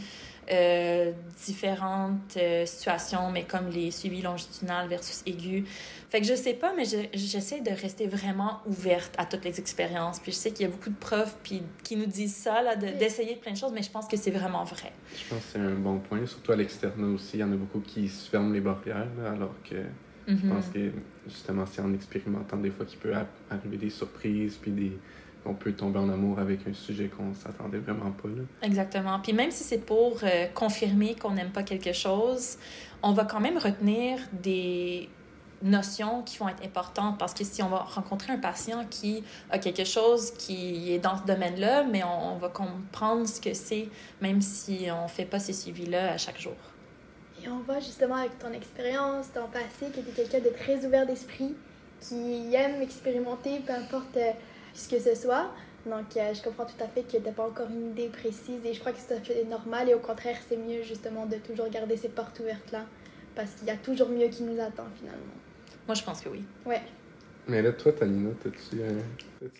euh, 0.52 1.12
différentes 1.46 2.36
euh, 2.36 2.66
situations, 2.66 3.30
mais 3.30 3.44
comme 3.44 3.68
les 3.70 3.90
suivis 3.90 4.22
longitudinales 4.22 4.88
versus 4.88 5.22
aigus. 5.26 5.64
Fait 6.10 6.20
que 6.20 6.26
je 6.26 6.34
sais 6.34 6.54
pas, 6.54 6.72
mais 6.76 6.84
je- 6.84 7.08
j'essaie 7.14 7.60
de 7.60 7.70
rester 7.70 8.06
vraiment 8.08 8.60
ouverte 8.66 9.14
à 9.18 9.26
toutes 9.26 9.44
les 9.44 9.58
expériences. 9.60 10.18
Puis 10.18 10.32
je 10.32 10.36
sais 10.36 10.50
qu'il 10.50 10.66
y 10.66 10.68
a 10.68 10.72
beaucoup 10.72 10.90
de 10.90 10.96
profs 10.98 11.36
puis, 11.42 11.62
qui 11.84 11.96
nous 11.96 12.06
disent 12.06 12.34
ça, 12.36 12.62
là, 12.62 12.74
de- 12.76 12.86
Oui. 12.86 12.92
d'essayer 12.98 13.36
plein 13.36 13.52
de 13.52 13.56
choses, 13.56 13.72
mais 13.72 13.82
je 13.82 13.90
pense 13.90 14.08
que 14.08 14.16
c'est 14.16 14.30
vraiment 14.32 14.64
vrai. 14.64 14.92
Je 15.16 15.28
pense 15.34 15.44
que 15.44 15.50
c'est 15.52 15.58
un 15.60 15.74
bon 15.74 15.98
point, 15.98 16.24
surtout 16.26 16.52
à 16.52 16.56
l'externe 16.56 17.14
aussi. 17.14 17.36
Il 17.36 17.40
y 17.40 17.44
en 17.44 17.52
a 17.52 17.56
beaucoup 17.56 17.80
qui 17.80 18.08
se 18.08 18.28
ferment 18.28 18.52
les 18.52 18.60
barrières, 18.60 19.06
là, 19.22 19.30
alors 19.32 19.54
que 19.68 19.76
je 20.26 20.32
Mhm. 20.34 20.48
pense 20.48 20.66
que 20.68 20.90
justement, 21.28 21.64
c'est 21.66 21.80
en 21.82 21.92
expérimentant 21.94 22.56
des 22.56 22.70
fois 22.70 22.84
qu'il 22.86 22.98
peut 22.98 23.12
arriver 23.50 23.76
des 23.76 23.90
surprises, 23.90 24.56
puis 24.60 24.70
des... 24.72 24.98
on 25.44 25.54
peut 25.54 25.72
tomber 25.72 25.98
en 25.98 26.08
amour 26.08 26.38
avec 26.38 26.66
un 26.66 26.72
sujet 26.72 27.08
qu'on 27.08 27.34
s'attendait 27.34 27.78
vraiment 27.78 28.10
pas. 28.10 28.28
Là. 28.28 28.42
Exactement. 28.62 29.18
Puis 29.20 29.32
même 29.32 29.50
si 29.50 29.64
c'est 29.64 29.84
pour 29.84 30.18
euh, 30.22 30.46
confirmer 30.54 31.14
qu'on 31.14 31.32
n'aime 31.32 31.50
pas 31.50 31.62
quelque 31.62 31.92
chose, 31.92 32.58
on 33.02 33.12
va 33.12 33.24
quand 33.24 33.40
même 33.40 33.58
retenir 33.58 34.18
des 34.32 35.08
notions 35.62 36.22
qui 36.22 36.38
vont 36.38 36.48
être 36.48 36.64
importantes 36.64 37.18
parce 37.18 37.34
que 37.34 37.44
si 37.44 37.62
on 37.62 37.68
va 37.68 37.78
rencontrer 37.78 38.32
un 38.32 38.38
patient 38.38 38.86
qui 38.88 39.22
a 39.50 39.58
quelque 39.58 39.84
chose 39.84 40.30
qui 40.32 40.92
est 40.92 40.98
dans 40.98 41.18
ce 41.18 41.24
domaine-là, 41.24 41.84
mais 41.84 42.02
on, 42.02 42.34
on 42.34 42.36
va 42.38 42.48
comprendre 42.48 43.26
ce 43.26 43.40
que 43.40 43.52
c'est 43.52 43.88
même 44.22 44.40
si 44.40 44.88
on 44.90 45.08
fait 45.08 45.26
pas 45.26 45.38
ces 45.38 45.52
suivis-là 45.52 46.12
à 46.12 46.16
chaque 46.18 46.40
jour. 46.40 46.56
Et 47.42 47.48
on 47.48 47.58
voit 47.60 47.80
justement 47.80 48.16
avec 48.16 48.38
ton 48.38 48.52
expérience, 48.52 49.32
ton 49.32 49.46
passé, 49.46 49.90
que 49.94 50.00
tu 50.00 50.10
es 50.10 50.12
quelqu'un 50.12 50.40
de 50.40 50.54
très 50.54 50.84
ouvert 50.84 51.06
d'esprit, 51.06 51.54
qui 52.00 52.54
aime 52.54 52.82
expérimenter, 52.82 53.60
peu 53.66 53.72
importe 53.72 54.16
euh, 54.16 54.32
ce 54.74 54.88
que 54.88 54.98
ce 54.98 55.14
soit. 55.14 55.50
Donc, 55.86 56.16
euh, 56.16 56.34
je 56.34 56.42
comprends 56.42 56.66
tout 56.66 56.82
à 56.82 56.88
fait 56.88 57.02
que 57.02 57.16
tu 57.16 57.22
n'as 57.22 57.32
pas 57.32 57.46
encore 57.46 57.68
une 57.70 57.90
idée 57.90 58.08
précise 58.08 58.64
et 58.64 58.74
je 58.74 58.80
crois 58.80 58.92
que 58.92 58.98
c'est 58.98 59.14
tout 59.14 59.20
à 59.20 59.34
fait 59.34 59.44
normal 59.44 59.88
et 59.88 59.94
au 59.94 59.98
contraire, 59.98 60.36
c'est 60.48 60.56
mieux 60.56 60.82
justement 60.82 61.26
de 61.26 61.36
toujours 61.36 61.68
garder 61.68 61.96
ces 61.96 62.10
portes 62.10 62.38
ouvertes-là 62.40 62.84
parce 63.34 63.52
qu'il 63.52 63.66
y 63.66 63.70
a 63.70 63.76
toujours 63.76 64.08
mieux 64.08 64.28
qui 64.28 64.42
nous 64.42 64.60
attend 64.60 64.86
finalement. 64.96 65.34
Moi, 65.86 65.94
je 65.94 66.02
pense 66.02 66.20
que 66.20 66.28
oui. 66.28 66.44
Ouais. 66.66 66.82
Mais 67.48 67.62
là, 67.62 67.72
toi, 67.72 67.92
Tanina, 67.92 68.30
t'as-tu 68.42 68.80
euh, 68.80 69.00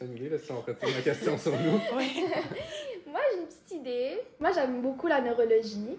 une 0.03 0.17
idée 0.17 0.29
là, 0.29 0.39
si 0.39 0.53
on 0.53 0.61
retourne 0.61 0.93
la 0.93 1.03
question 1.03 1.39
sur 1.39 1.53
nous? 1.53 1.81
Oui. 1.97 2.25
Moi, 3.11 3.21
j'ai 3.33 3.41
une 3.41 3.47
petite 3.47 3.73
idée. 3.73 4.21
Moi, 4.39 4.53
j'aime 4.53 4.83
beaucoup 4.83 5.07
la 5.09 5.21
neurologie. 5.21 5.97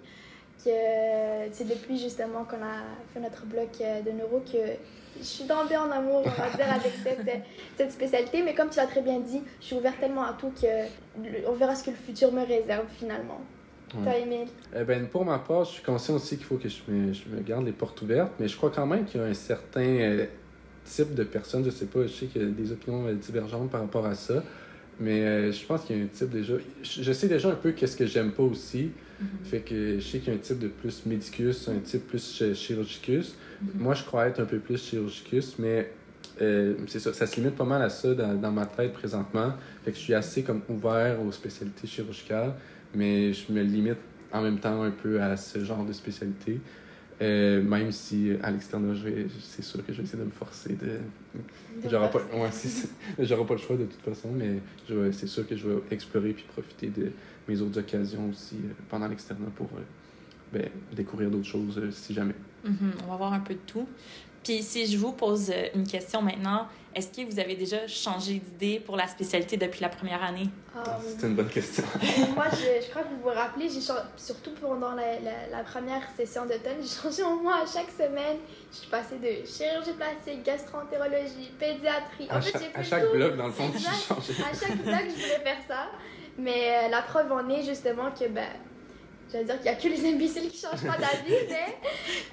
Que 0.64 0.70
c'est 1.52 1.68
depuis 1.68 1.98
justement 1.98 2.46
qu'on 2.46 2.62
a 2.64 2.84
fait 3.14 3.20
notre 3.20 3.46
bloc 3.46 3.70
euh, 3.82 4.02
de 4.02 4.12
neuro 4.12 4.42
que 4.42 4.78
je 5.20 5.26
suis 5.26 5.46
tombée 5.46 5.78
en 5.78 5.92
amour, 5.92 6.24
on 6.26 6.30
va 6.30 6.50
dire, 6.56 6.72
avec 6.72 6.94
cette, 7.04 7.44
cette 7.78 7.92
spécialité. 7.92 8.42
Mais 8.44 8.54
comme 8.54 8.70
tu 8.70 8.78
l'as 8.78 8.88
très 8.88 9.02
bien 9.02 9.20
dit, 9.20 9.42
je 9.60 9.66
suis 9.66 9.76
ouverte 9.76 10.00
tellement 10.00 10.24
à 10.24 10.34
tout 10.34 10.52
que 10.60 10.68
on 11.48 11.54
verra 11.54 11.76
ce 11.76 11.84
que 11.84 11.92
le 11.92 11.96
futur 11.98 12.32
me 12.32 12.46
réserve 12.46 12.86
finalement. 12.98 13.42
Ouais. 13.94 14.04
Toi, 14.04 14.18
Emile? 14.18 14.48
Eh 14.74 14.84
ben, 14.84 15.06
pour 15.08 15.26
ma 15.26 15.40
part, 15.40 15.66
je 15.66 15.72
suis 15.72 15.84
conscient 15.84 16.16
aussi 16.16 16.38
qu'il 16.38 16.46
faut 16.46 16.56
que 16.56 16.70
je 16.70 16.80
me, 16.88 17.12
je 17.12 17.28
me 17.28 17.42
garde 17.42 17.66
les 17.66 17.74
portes 17.74 18.02
ouvertes, 18.02 18.32
mais 18.40 18.48
je 18.48 18.56
crois 18.56 18.70
quand 18.70 18.86
même 18.86 19.06
qu'il 19.06 19.20
y 19.20 19.24
a 19.24 19.28
un 19.28 19.34
certain 19.34 19.82
euh, 19.82 20.26
type 20.86 21.14
de 21.14 21.24
personnes, 21.26 21.66
je 21.66 21.72
sais 21.72 21.88
pas, 21.88 22.04
je 22.04 22.08
sais 22.08 22.26
qu'il 22.28 22.42
y 22.42 22.46
a 22.46 22.48
des 22.48 22.72
opinions 22.72 23.06
euh, 23.08 23.14
divergentes 23.14 23.70
par 23.70 23.82
rapport 23.82 24.06
à 24.06 24.16
ça, 24.16 24.44
mais 25.00 25.22
euh, 25.26 25.52
je 25.52 25.66
pense 25.66 25.82
qu'il 25.84 25.98
y 25.98 26.00
a 26.00 26.04
un 26.04 26.08
type 26.08 26.30
déjà. 26.30 26.54
Je, 26.82 27.02
je 27.02 27.12
sais 27.12 27.28
déjà 27.28 27.50
un 27.50 27.56
peu 27.56 27.72
qu'est-ce 27.72 27.98
que 27.98 28.06
j'aime 28.06 28.32
pas 28.32 28.44
aussi, 28.44 28.92
fait 29.44 29.60
que 29.62 30.00
je 30.00 30.04
sais 30.06 30.20
qu'il 30.20 30.30
y 30.30 30.32
a 30.36 30.40
un 30.40 30.42
type 30.42 30.60
de 30.60 30.68
plus 30.68 31.06
médicus, 31.06 31.68
un 31.68 31.80
type 31.80 32.08
plus 32.08 32.24
chi- 32.38 32.56
chirurgicus. 32.56 33.36
Moi, 33.80 33.94
je 33.94 34.04
crois 34.04 34.28
être 34.28 34.40
un 34.40 34.46
peu 34.46 34.60
plus 34.60 34.84
chirurgicus, 34.84 35.56
mais 35.60 35.92
euh, 36.42 36.76
c'est 36.88 37.00
ça, 37.00 37.14
ça 37.14 37.28
se 37.28 37.36
limite 37.38 37.56
pas 37.56 37.66
mal 37.66 37.82
à 37.82 37.90
ça 37.90 38.14
dans, 38.14 38.36
dans 38.36 38.52
ma 38.52 38.66
tête 38.66 38.94
présentement. 38.94 39.54
Fait 39.84 39.92
que 39.92 39.98
je 39.98 40.02
suis 40.04 40.14
assez 40.14 40.44
comme 40.44 40.62
ouvert 40.70 41.22
aux 41.22 41.32
spécialités 41.32 41.88
chirurgicales, 41.88 42.54
mais 42.96 43.34
je 43.34 43.52
me 43.52 43.62
limite 43.62 43.98
en 44.32 44.42
même 44.42 44.60
temps 44.60 44.82
un 44.84 44.92
peu 44.92 45.22
à 45.22 45.36
ce 45.38 45.64
genre 45.64 45.84
de 45.86 45.94
spécialité. 45.94 46.60
Euh, 47.22 47.62
même 47.62 47.92
si 47.92 48.32
à 48.42 48.50
l'extérieur, 48.50 48.96
je 48.96 49.08
vais- 49.08 49.28
c'est 49.42 49.62
sûr 49.62 49.86
que 49.86 49.94
je 49.94 49.98
vais 50.00 50.04
essayer 50.06 50.20
de 50.20 50.26
me 50.26 50.32
forcer 50.32 50.74
de. 50.74 50.98
J'aurai 51.88 52.10
pas, 52.10 52.20
ouais, 52.36 52.50
pas 53.46 53.54
le 53.54 53.60
choix 53.60 53.76
de 53.78 53.86
toute 53.86 54.02
façon, 54.02 54.30
mais 54.32 54.60
c'est 55.12 55.28
sûr 55.28 55.48
que 55.48 55.56
je 55.56 55.68
vais 55.70 55.82
explorer 55.92 56.32
puis 56.34 56.46
profiter 56.52 56.88
de 56.88 57.12
mes 57.48 57.62
autres 57.62 57.80
occasions 57.80 58.30
aussi 58.30 58.56
euh, 58.56 58.74
pendant 58.90 59.08
l'externat 59.08 59.48
pour 59.56 59.70
euh, 59.78 59.82
ben, 60.52 60.68
découvrir 60.96 61.30
d'autres 61.30 61.46
choses 61.48 61.78
euh, 61.78 61.92
si 61.92 62.14
jamais. 62.14 62.36
Mhm, 62.66 62.94
On 63.06 63.12
va 63.12 63.18
voir 63.18 63.34
un 63.34 63.40
peu 63.40 63.54
de 63.54 63.60
tout. 63.68 63.88
Puis 64.44 64.64
si 64.64 64.86
je 64.88 64.98
vous 64.98 65.12
pose 65.12 65.50
euh, 65.52 65.68
une 65.76 65.86
question 65.88 66.22
maintenant, 66.22 66.68
est-ce 66.96 67.08
que 67.08 67.26
vous 67.30 67.40
avez 67.40 67.56
déjà 67.56 67.88
changé 67.88 68.34
d'idée 68.34 68.80
pour 68.80 68.98
la 68.98 69.08
spécialité 69.08 69.56
depuis 69.56 69.80
la 69.82 69.88
première 69.90 70.22
année? 70.24 70.50
Ah, 70.76 70.98
C'est 71.08 71.26
une 71.28 71.36
bonne 71.36 71.48
question. 71.48 71.84
Moi, 72.36 72.46
je, 72.52 72.84
je 72.86 72.90
crois 72.90 73.04
que 73.04 73.10
vous 73.10 73.22
vous 73.22 73.30
rappelez, 73.30 73.70
j'ai 73.70 73.80
changé, 73.80 74.02
surtout 74.18 74.52
pendant 74.60 74.92
la, 74.94 75.20
la, 75.22 75.48
la 75.52 75.64
première 75.64 76.02
session 76.18 76.44
d'automne, 76.44 76.78
j'ai 76.82 76.88
changé 77.02 77.24
au 77.24 77.40
moins 77.42 77.62
à 77.62 77.66
chaque 77.66 77.92
semaine. 77.92 78.38
Je 78.72 78.78
suis 78.80 78.88
passée 78.90 79.16
de 79.20 79.46
chirurgie 79.48 79.94
plastique, 79.94 80.44
gastroentérologie, 80.44 81.52
pédiatrie. 81.58 82.28
En 82.30 82.36
À 82.36 82.42
fait, 82.42 82.52
chaque, 82.52 82.62
j'ai 82.74 82.80
à 82.80 82.84
chaque 82.84 83.06
tout. 83.06 83.16
bloc, 83.16 83.38
dans 83.38 83.48
le 83.48 83.54
fond, 83.54 83.68
Exact. 83.74 83.92
changes. 84.08 84.42
À 84.42 84.54
chaque 84.60 84.78
bloc, 84.84 85.02
je 85.08 85.14
voulais 85.14 85.44
faire 85.44 85.58
ça. 85.68 85.86
Mais 86.38 86.86
euh, 86.86 86.90
la 86.90 87.02
preuve 87.04 87.32
en 87.32 87.48
est 87.50 87.64
justement 87.64 88.10
que, 88.12 88.28
ben, 88.28 88.48
j'allais 89.32 89.46
dire 89.46 89.56
qu'il 89.56 89.64
n'y 89.64 89.70
a 89.70 89.76
que 89.76 89.88
les 89.88 90.14
imbéciles 90.14 90.50
qui 90.50 90.60
changent 90.60 90.86
pas 90.86 90.98
d'avis, 90.98 91.36
mais, 91.50 91.78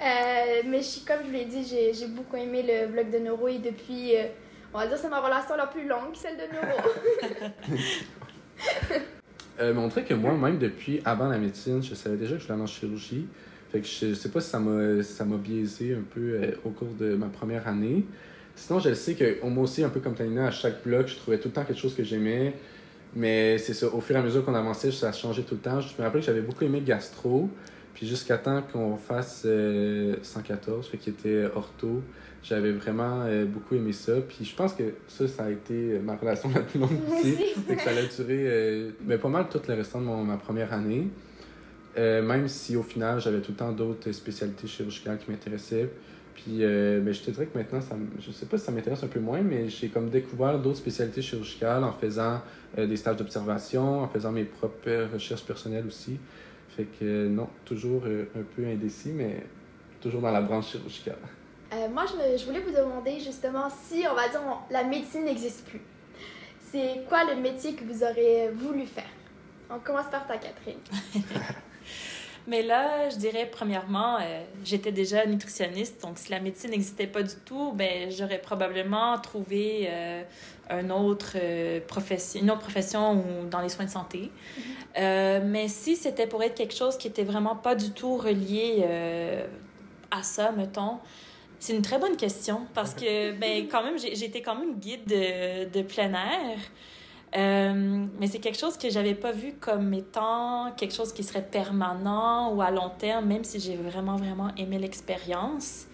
euh, 0.00 0.62
mais 0.66 0.78
je 0.78 0.86
suis, 0.86 1.00
comme 1.02 1.18
je 1.22 1.26
vous 1.26 1.32
l'ai 1.32 1.44
dit, 1.44 1.64
j'ai 1.64 1.94
j'ai 1.94 2.06
beaucoup 2.06 2.36
aimé 2.36 2.64
le 2.66 2.88
bloc 2.88 3.10
de 3.10 3.18
neuro 3.18 3.48
et 3.48 3.58
depuis, 3.58 4.16
euh, 4.16 4.24
on 4.72 4.78
va 4.78 4.86
dire, 4.86 4.98
c'est 4.98 5.08
ma 5.08 5.20
relation 5.20 5.56
la 5.56 5.66
plus 5.66 5.86
longue, 5.86 6.14
celle 6.14 6.36
de 6.36 6.52
neuro. 6.52 6.78
Euh, 9.60 9.88
dirait 9.88 10.04
que 10.04 10.14
moi, 10.14 10.34
même 10.34 10.58
depuis 10.58 11.00
avant 11.04 11.28
la 11.28 11.38
médecine, 11.38 11.82
je 11.82 11.94
savais 11.94 12.16
déjà 12.16 12.34
que 12.34 12.38
je 12.38 12.44
voulais 12.44 12.54
aller 12.54 12.62
en 12.62 12.66
chirurgie. 12.66 13.26
Fait 13.72 13.80
que 13.80 13.86
je 13.86 14.14
sais 14.14 14.28
pas 14.30 14.40
si 14.40 14.50
ça 14.50 14.58
m'a 14.60 15.36
biaisé 15.36 15.94
un 15.94 16.04
peu 16.14 16.20
euh, 16.20 16.52
au 16.64 16.70
cours 16.70 16.92
de 16.98 17.14
ma 17.16 17.26
première 17.26 17.66
année. 17.66 18.04
Sinon, 18.54 18.80
je 18.80 18.94
sais 18.94 19.14
que 19.14 19.44
moi 19.44 19.64
aussi, 19.64 19.84
un 19.84 19.88
peu 19.88 20.00
comme 20.00 20.14
Tanina, 20.14 20.46
à 20.46 20.50
chaque 20.50 20.82
bloc, 20.82 21.08
je 21.08 21.16
trouvais 21.16 21.38
tout 21.38 21.48
le 21.48 21.54
temps 21.54 21.64
quelque 21.64 21.80
chose 21.80 21.94
que 21.94 22.02
j'aimais. 22.02 22.54
Mais 23.16 23.58
c'est 23.58 23.74
ça, 23.74 23.86
au 23.92 24.00
fur 24.00 24.16
et 24.16 24.18
à 24.18 24.22
mesure 24.22 24.44
qu'on 24.44 24.54
avançait, 24.54 24.90
ça 24.92 25.12
changeait 25.12 25.42
tout 25.42 25.54
le 25.54 25.60
temps. 25.60 25.80
Je 25.80 25.88
me 25.98 26.02
rappelle 26.04 26.20
que 26.20 26.26
j'avais 26.26 26.40
beaucoup 26.42 26.64
aimé 26.64 26.82
gastro. 26.84 27.48
Puis 27.94 28.06
jusqu'à 28.06 28.38
temps 28.38 28.62
qu'on 28.72 28.96
fasse 28.96 29.42
euh, 29.44 30.14
114, 30.22 30.86
fait 30.88 30.98
qu'il 30.98 31.14
était 31.14 31.46
ortho, 31.56 32.00
j'avais 32.44 32.70
vraiment 32.70 33.22
euh, 33.24 33.44
beaucoup 33.44 33.74
aimé 33.74 33.92
ça. 33.92 34.12
Puis 34.20 34.44
je 34.44 34.54
pense 34.54 34.72
que 34.74 34.84
ça, 35.08 35.26
ça 35.26 35.44
a 35.46 35.50
été 35.50 35.74
euh, 35.74 36.00
ma 36.00 36.14
relation 36.14 36.48
la 36.54 36.60
plus 36.60 36.78
longue 36.78 36.90
aussi. 37.10 37.32
Fait 37.66 37.74
que 37.74 37.82
ça 37.82 37.90
allait 37.90 38.06
durer 38.06 38.44
euh, 38.46 38.90
ben, 39.00 39.18
pas 39.18 39.28
mal 39.28 39.46
tout 39.50 39.58
le 39.66 39.74
restant 39.74 40.00
de 40.00 40.04
mon- 40.06 40.22
ma 40.22 40.36
première 40.36 40.72
année. 40.72 41.08
Euh, 41.96 42.22
même 42.22 42.46
si 42.46 42.76
au 42.76 42.84
final, 42.84 43.20
j'avais 43.20 43.40
tout 43.40 43.50
le 43.50 43.56
temps 43.56 43.72
d'autres 43.72 44.12
spécialités 44.12 44.68
chirurgicales 44.68 45.18
qui 45.18 45.30
m'intéressaient. 45.32 45.90
Puis 46.34 46.58
euh, 46.64 47.00
ben, 47.00 47.12
je 47.12 47.20
te 47.20 47.30
dirais 47.30 47.46
que 47.46 47.58
maintenant, 47.58 47.80
ça, 47.80 47.96
je 48.20 48.30
sais 48.30 48.46
pas 48.46 48.58
si 48.58 48.64
ça 48.64 48.72
m'intéresse 48.72 49.02
un 49.02 49.08
peu 49.08 49.18
moins, 49.20 49.40
mais 49.40 49.68
j'ai 49.68 49.88
comme 49.88 50.08
découvert 50.08 50.58
d'autres 50.58 50.78
spécialités 50.78 51.20
chirurgicales 51.22 51.82
en 51.84 51.92
faisant 51.92 52.40
euh, 52.78 52.86
des 52.86 52.96
stages 52.96 53.16
d'observation, 53.16 54.02
en 54.02 54.08
faisant 54.08 54.30
mes 54.32 54.44
propres 54.44 55.08
recherches 55.12 55.44
personnelles 55.44 55.86
aussi. 55.86 56.18
Fait 56.76 56.84
que 56.84 57.04
euh, 57.04 57.28
non, 57.28 57.48
toujours 57.64 58.02
euh, 58.06 58.26
un 58.38 58.42
peu 58.56 58.64
indécis, 58.66 59.10
mais 59.10 59.42
toujours 60.00 60.20
dans 60.20 60.30
la 60.30 60.40
branche 60.40 60.68
chirurgicale. 60.70 61.18
Euh, 61.72 61.88
moi, 61.92 62.04
je, 62.06 62.14
me- 62.16 62.36
je 62.38 62.44
voulais 62.46 62.60
vous 62.60 62.70
demander 62.72 63.18
justement 63.18 63.68
si, 63.68 64.04
on 64.10 64.14
va 64.14 64.28
dire, 64.28 64.40
on- 64.46 64.72
la 64.72 64.84
médecine 64.84 65.24
n'existe 65.24 65.66
plus. 65.66 65.80
C'est 66.70 67.02
quoi 67.08 67.24
le 67.24 67.40
métier 67.40 67.74
que 67.74 67.82
vous 67.84 68.02
aurez 68.04 68.50
voulu 68.54 68.86
faire? 68.86 69.10
On 69.70 69.78
commence 69.80 70.06
par 70.10 70.26
ta 70.26 70.36
Catherine. 70.38 70.78
Mais 72.48 72.62
là, 72.62 73.10
je 73.10 73.16
dirais 73.16 73.46
premièrement, 73.52 74.16
euh, 74.16 74.42
j'étais 74.64 74.90
déjà 74.90 75.26
nutritionniste, 75.26 76.00
donc 76.00 76.16
si 76.16 76.30
la 76.30 76.40
médecine 76.40 76.70
n'existait 76.70 77.06
pas 77.06 77.22
du 77.22 77.34
tout, 77.44 77.72
ben 77.74 78.10
j'aurais 78.10 78.38
probablement 78.38 79.18
trouvé 79.18 79.86
euh, 79.90 80.22
un 80.70 80.88
autre, 80.88 81.32
euh, 81.36 81.78
profession, 81.86 82.40
une 82.40 82.50
autre 82.50 82.62
profession 82.62 83.16
ou 83.16 83.48
dans 83.50 83.60
les 83.60 83.68
soins 83.68 83.84
de 83.84 83.90
santé. 83.90 84.30
Euh, 84.96 85.40
mais 85.44 85.68
si 85.68 85.94
c'était 85.94 86.26
pour 86.26 86.42
être 86.42 86.54
quelque 86.54 86.74
chose 86.74 86.96
qui 86.96 87.06
était 87.06 87.22
vraiment 87.22 87.54
pas 87.54 87.74
du 87.74 87.90
tout 87.90 88.16
relié 88.16 88.82
à 90.10 90.22
ça, 90.22 90.50
mettons, 90.52 91.00
c'est 91.58 91.74
une 91.74 91.82
très 91.82 91.98
bonne 91.98 92.16
question 92.16 92.62
parce 92.72 92.94
que, 92.94 93.32
ben, 93.38 93.68
quand 93.70 93.84
même, 93.84 93.98
j'ai 93.98 94.24
été 94.24 94.40
quand 94.40 94.54
même 94.54 94.78
guide 94.78 95.04
de, 95.04 95.68
de 95.68 95.82
plein 95.82 96.14
air. 96.14 96.58
Euh, 97.36 98.06
mais 98.18 98.26
c'est 98.26 98.38
quelque 98.38 98.58
chose 98.58 98.78
que 98.78 98.88
j'avais 98.88 99.14
pas 99.14 99.32
vu 99.32 99.52
comme 99.60 99.92
étant 99.92 100.72
quelque 100.76 100.94
chose 100.94 101.12
qui 101.12 101.22
serait 101.22 101.42
permanent 101.44 102.54
ou 102.54 102.62
à 102.62 102.70
long 102.70 102.90
terme, 102.98 103.26
même 103.26 103.44
si 103.44 103.60
j'ai 103.60 103.76
vraiment, 103.76 104.16
vraiment 104.16 104.50
aimé 104.56 104.78
l'expérience. 104.78 105.86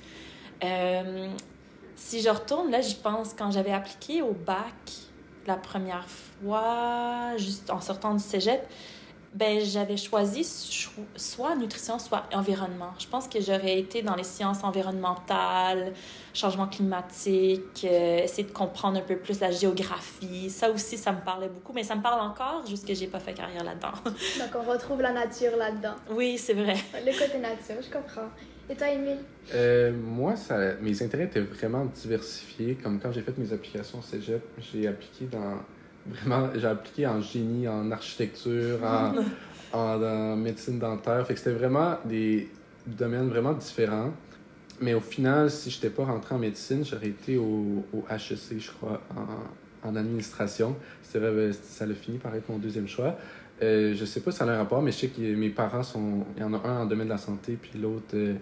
Euh, 0.63 1.29
si 1.97 2.21
je 2.21 2.29
retourne, 2.29 2.71
là, 2.71 2.81
je 2.81 2.95
pense, 2.95 3.35
quand 3.35 3.51
j'avais 3.51 3.73
appliqué 3.73 4.23
au 4.23 4.33
bac, 4.33 4.93
la 5.47 5.57
première 5.57 6.07
fois, 6.09 7.37
juste 7.37 7.71
en 7.71 7.81
sortant 7.81 8.15
du 8.15 8.23
cégep, 8.23 8.67
ben, 9.35 9.61
j'avais 9.61 9.97
choisi 9.97 10.45
soit 11.17 11.57
nutrition, 11.57 11.99
soit 11.99 12.23
environnement. 12.33 12.93
Je 13.01 13.09
pense 13.09 13.27
que 13.27 13.41
j'aurais 13.41 13.81
été 13.81 14.01
dans 14.01 14.15
les 14.15 14.23
sciences 14.23 14.63
environnementales, 14.63 15.93
changement 16.33 16.69
climatique, 16.69 17.85
euh, 17.85 18.23
essayer 18.23 18.45
de 18.45 18.53
comprendre 18.53 18.99
un 18.99 19.03
peu 19.03 19.17
plus 19.17 19.41
la 19.41 19.51
géographie. 19.51 20.51
Ça 20.51 20.71
aussi, 20.71 20.97
ça 20.97 21.11
me 21.11 21.21
parlait 21.21 21.49
beaucoup, 21.49 21.73
mais 21.73 21.83
ça 21.83 21.97
me 21.97 22.03
parle 22.03 22.21
encore, 22.21 22.65
juste 22.69 22.87
que 22.87 22.95
j'ai 22.95 23.09
pas 23.09 23.19
fait 23.19 23.35
carrière 23.35 23.65
là-dedans. 23.65 23.93
Donc, 24.05 24.55
on 24.55 24.71
retrouve 24.71 25.03
la 25.03 25.13
nature 25.13 25.57
là-dedans. 25.59 25.97
Oui, 26.11 26.39
c'est 26.39 26.55
vrai. 26.55 26.77
Le 27.05 27.13
côté 27.13 27.39
nature, 27.39 27.83
je 27.83 27.91
comprends. 27.91 28.31
Et 28.71 28.77
toi, 28.77 28.89
Émile? 28.89 29.19
Euh, 29.53 29.93
moi, 29.93 30.37
ça, 30.37 30.75
mes 30.81 31.03
intérêts 31.03 31.25
étaient 31.25 31.41
vraiment 31.41 31.85
diversifiés. 31.87 32.79
Comme 32.81 33.01
quand 33.01 33.11
j'ai 33.11 33.21
fait 33.21 33.37
mes 33.37 33.53
applications 33.53 33.99
au 33.99 34.03
cégep, 34.03 34.43
j'ai 34.59 34.87
appliqué 34.87 35.27
dans 35.27 35.59
vraiment, 36.07 36.51
j'ai 36.55 36.67
appliqué 36.67 37.07
en 37.07 37.21
génie, 37.21 37.69
en 37.69 37.91
architecture, 37.91 38.79
en, 39.73 39.79
en, 39.79 40.37
médecine 40.37 40.79
dentaire. 40.79 41.27
Fait 41.27 41.35
que 41.35 41.41
c'était 41.41 41.57
vraiment 41.57 41.99
des 42.05 42.49
domaines 42.87 43.29
vraiment 43.29 43.53
différents. 43.53 44.13
Mais 44.81 44.95
au 44.95 45.01
final, 45.01 45.51
si 45.51 45.71
je 45.71 45.77
n'étais 45.77 45.91
pas 45.91 46.05
rentré 46.05 46.35
en 46.35 46.39
médecine, 46.39 46.85
j'aurais 46.85 47.09
été 47.09 47.37
au, 47.37 47.85
au, 47.93 48.05
HEC, 48.11 48.59
je 48.59 48.71
crois, 48.73 49.01
en, 49.17 49.89
en 49.89 49.97
administration. 49.97 50.77
Ça 51.03 51.19
a 51.19 51.95
fini 51.95 52.19
par 52.19 52.35
être 52.35 52.49
mon 52.49 52.59
deuxième 52.59 52.89
choix. 52.89 53.17
Euh, 53.63 53.95
je 53.95 54.05
sais 54.05 54.21
pas 54.21 54.33
si 54.33 54.39
ça 54.39 54.45
a 54.45 54.49
un 54.49 54.59
rapport, 54.59 54.83
mais 54.83 54.91
je 54.91 54.99
sais 54.99 55.09
que 55.09 55.21
mes 55.21 55.51
parents 55.51 55.83
sont. 55.83 56.25
Il 56.37 56.43
y 56.43 56.45
en 56.45 56.53
a 56.55 56.67
un 56.67 56.83
en 56.83 56.87
domaine 56.87 57.07
de 57.07 57.13
la 57.13 57.19
santé, 57.19 57.57
puis 57.61 57.79
l'autre 57.79 58.15
euh, 58.15 58.35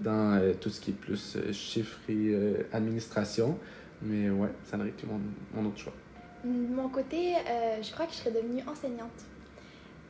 dans 0.00 0.34
euh, 0.34 0.54
tout 0.60 0.70
ce 0.70 0.80
qui 0.80 0.90
est 0.90 0.94
plus 0.94 1.36
euh, 1.36 1.52
chiffres 1.52 2.00
et 2.08 2.34
administration. 2.72 3.58
Mais 4.02 4.28
ouais, 4.28 4.50
ça 4.64 4.76
aurait 4.76 4.88
été 4.88 5.06
mon, 5.06 5.20
mon 5.54 5.68
autre 5.68 5.78
choix. 5.78 5.94
De 6.44 6.74
mon 6.74 6.88
côté, 6.88 7.34
euh, 7.34 7.82
je 7.82 7.90
crois 7.92 8.06
que 8.06 8.12
je 8.12 8.18
serais 8.18 8.30
devenue 8.30 8.62
enseignante. 8.66 9.20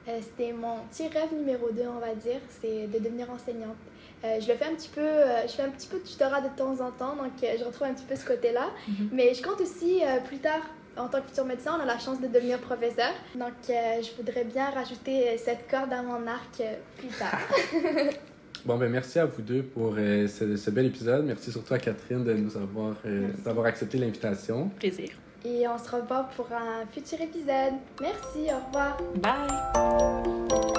Euh, 0.08 0.18
C'était 0.20 0.52
mon 0.52 0.78
petit 0.90 1.08
rêve 1.08 1.32
numéro 1.34 1.70
2, 1.70 1.82
on 1.88 1.98
va 2.00 2.14
dire, 2.14 2.40
c'est 2.60 2.86
de 2.86 2.98
devenir 2.98 3.30
enseignante. 3.30 3.76
Euh, 4.24 4.40
je 4.40 4.48
le 4.48 4.54
fais 4.54 4.64
un 4.64 4.74
petit 4.74 4.88
peu, 4.88 5.06
je 5.46 5.52
fais 5.52 5.62
un 5.62 5.70
petit 5.70 5.88
peu 5.88 5.98
de 5.98 6.04
tutorat 6.04 6.40
de 6.40 6.48
temps 6.56 6.80
en 6.80 6.90
temps, 6.90 7.16
donc 7.16 7.32
je 7.42 7.64
retrouve 7.64 7.86
un 7.88 7.94
petit 7.94 8.04
peu 8.04 8.16
ce 8.16 8.24
côté-là. 8.24 8.68
Mm 8.88 8.92
-hmm. 8.92 9.08
Mais 9.12 9.34
je 9.34 9.42
compte 9.42 9.60
aussi 9.60 10.02
plus 10.28 10.38
tard, 10.38 10.64
en 10.96 11.08
tant 11.08 11.20
que 11.20 11.28
futur 11.28 11.44
médecin, 11.44 11.72
on 11.78 11.82
a 11.82 11.86
la 11.86 11.98
chance 11.98 12.18
de 12.20 12.28
devenir 12.28 12.58
professeur. 12.70 13.12
Donc 13.34 13.58
je 14.06 14.10
voudrais 14.16 14.44
bien 14.44 14.66
rajouter 14.70 15.16
cette 15.46 15.62
corde 15.72 15.92
à 15.92 16.02
mon 16.10 16.22
arc 16.38 16.54
plus 16.98 17.12
tard. 17.22 17.40
Bon, 18.66 18.76
ben 18.78 18.88
merci 18.90 19.20
à 19.20 19.26
vous 19.26 19.42
deux 19.42 19.62
pour 19.62 19.94
euh, 19.96 20.26
ce, 20.26 20.56
ce, 20.56 20.70
bel 20.70 20.86
épisode. 20.86 21.24
Merci 21.24 21.52
surtout 21.52 21.72
à 21.72 21.78
Catherine 21.78 22.24
de 22.24 22.32
nous 22.32 22.56
avoir, 22.56 22.96
euh, 23.06 23.28
d'avoir 23.44 23.66
accepté 23.66 23.96
l'invitation. 23.96 24.70
Plaisir 24.70 25.10
et 25.46 25.68
on 25.68 25.78
se 25.78 25.90
revoit 25.90 26.28
pour 26.36 26.46
un 26.52 26.86
futur 26.92 27.20
épisode. 27.20 27.74
Merci, 28.00 28.50
au 28.50 28.66
revoir. 28.66 28.96
Bye. 29.16 30.72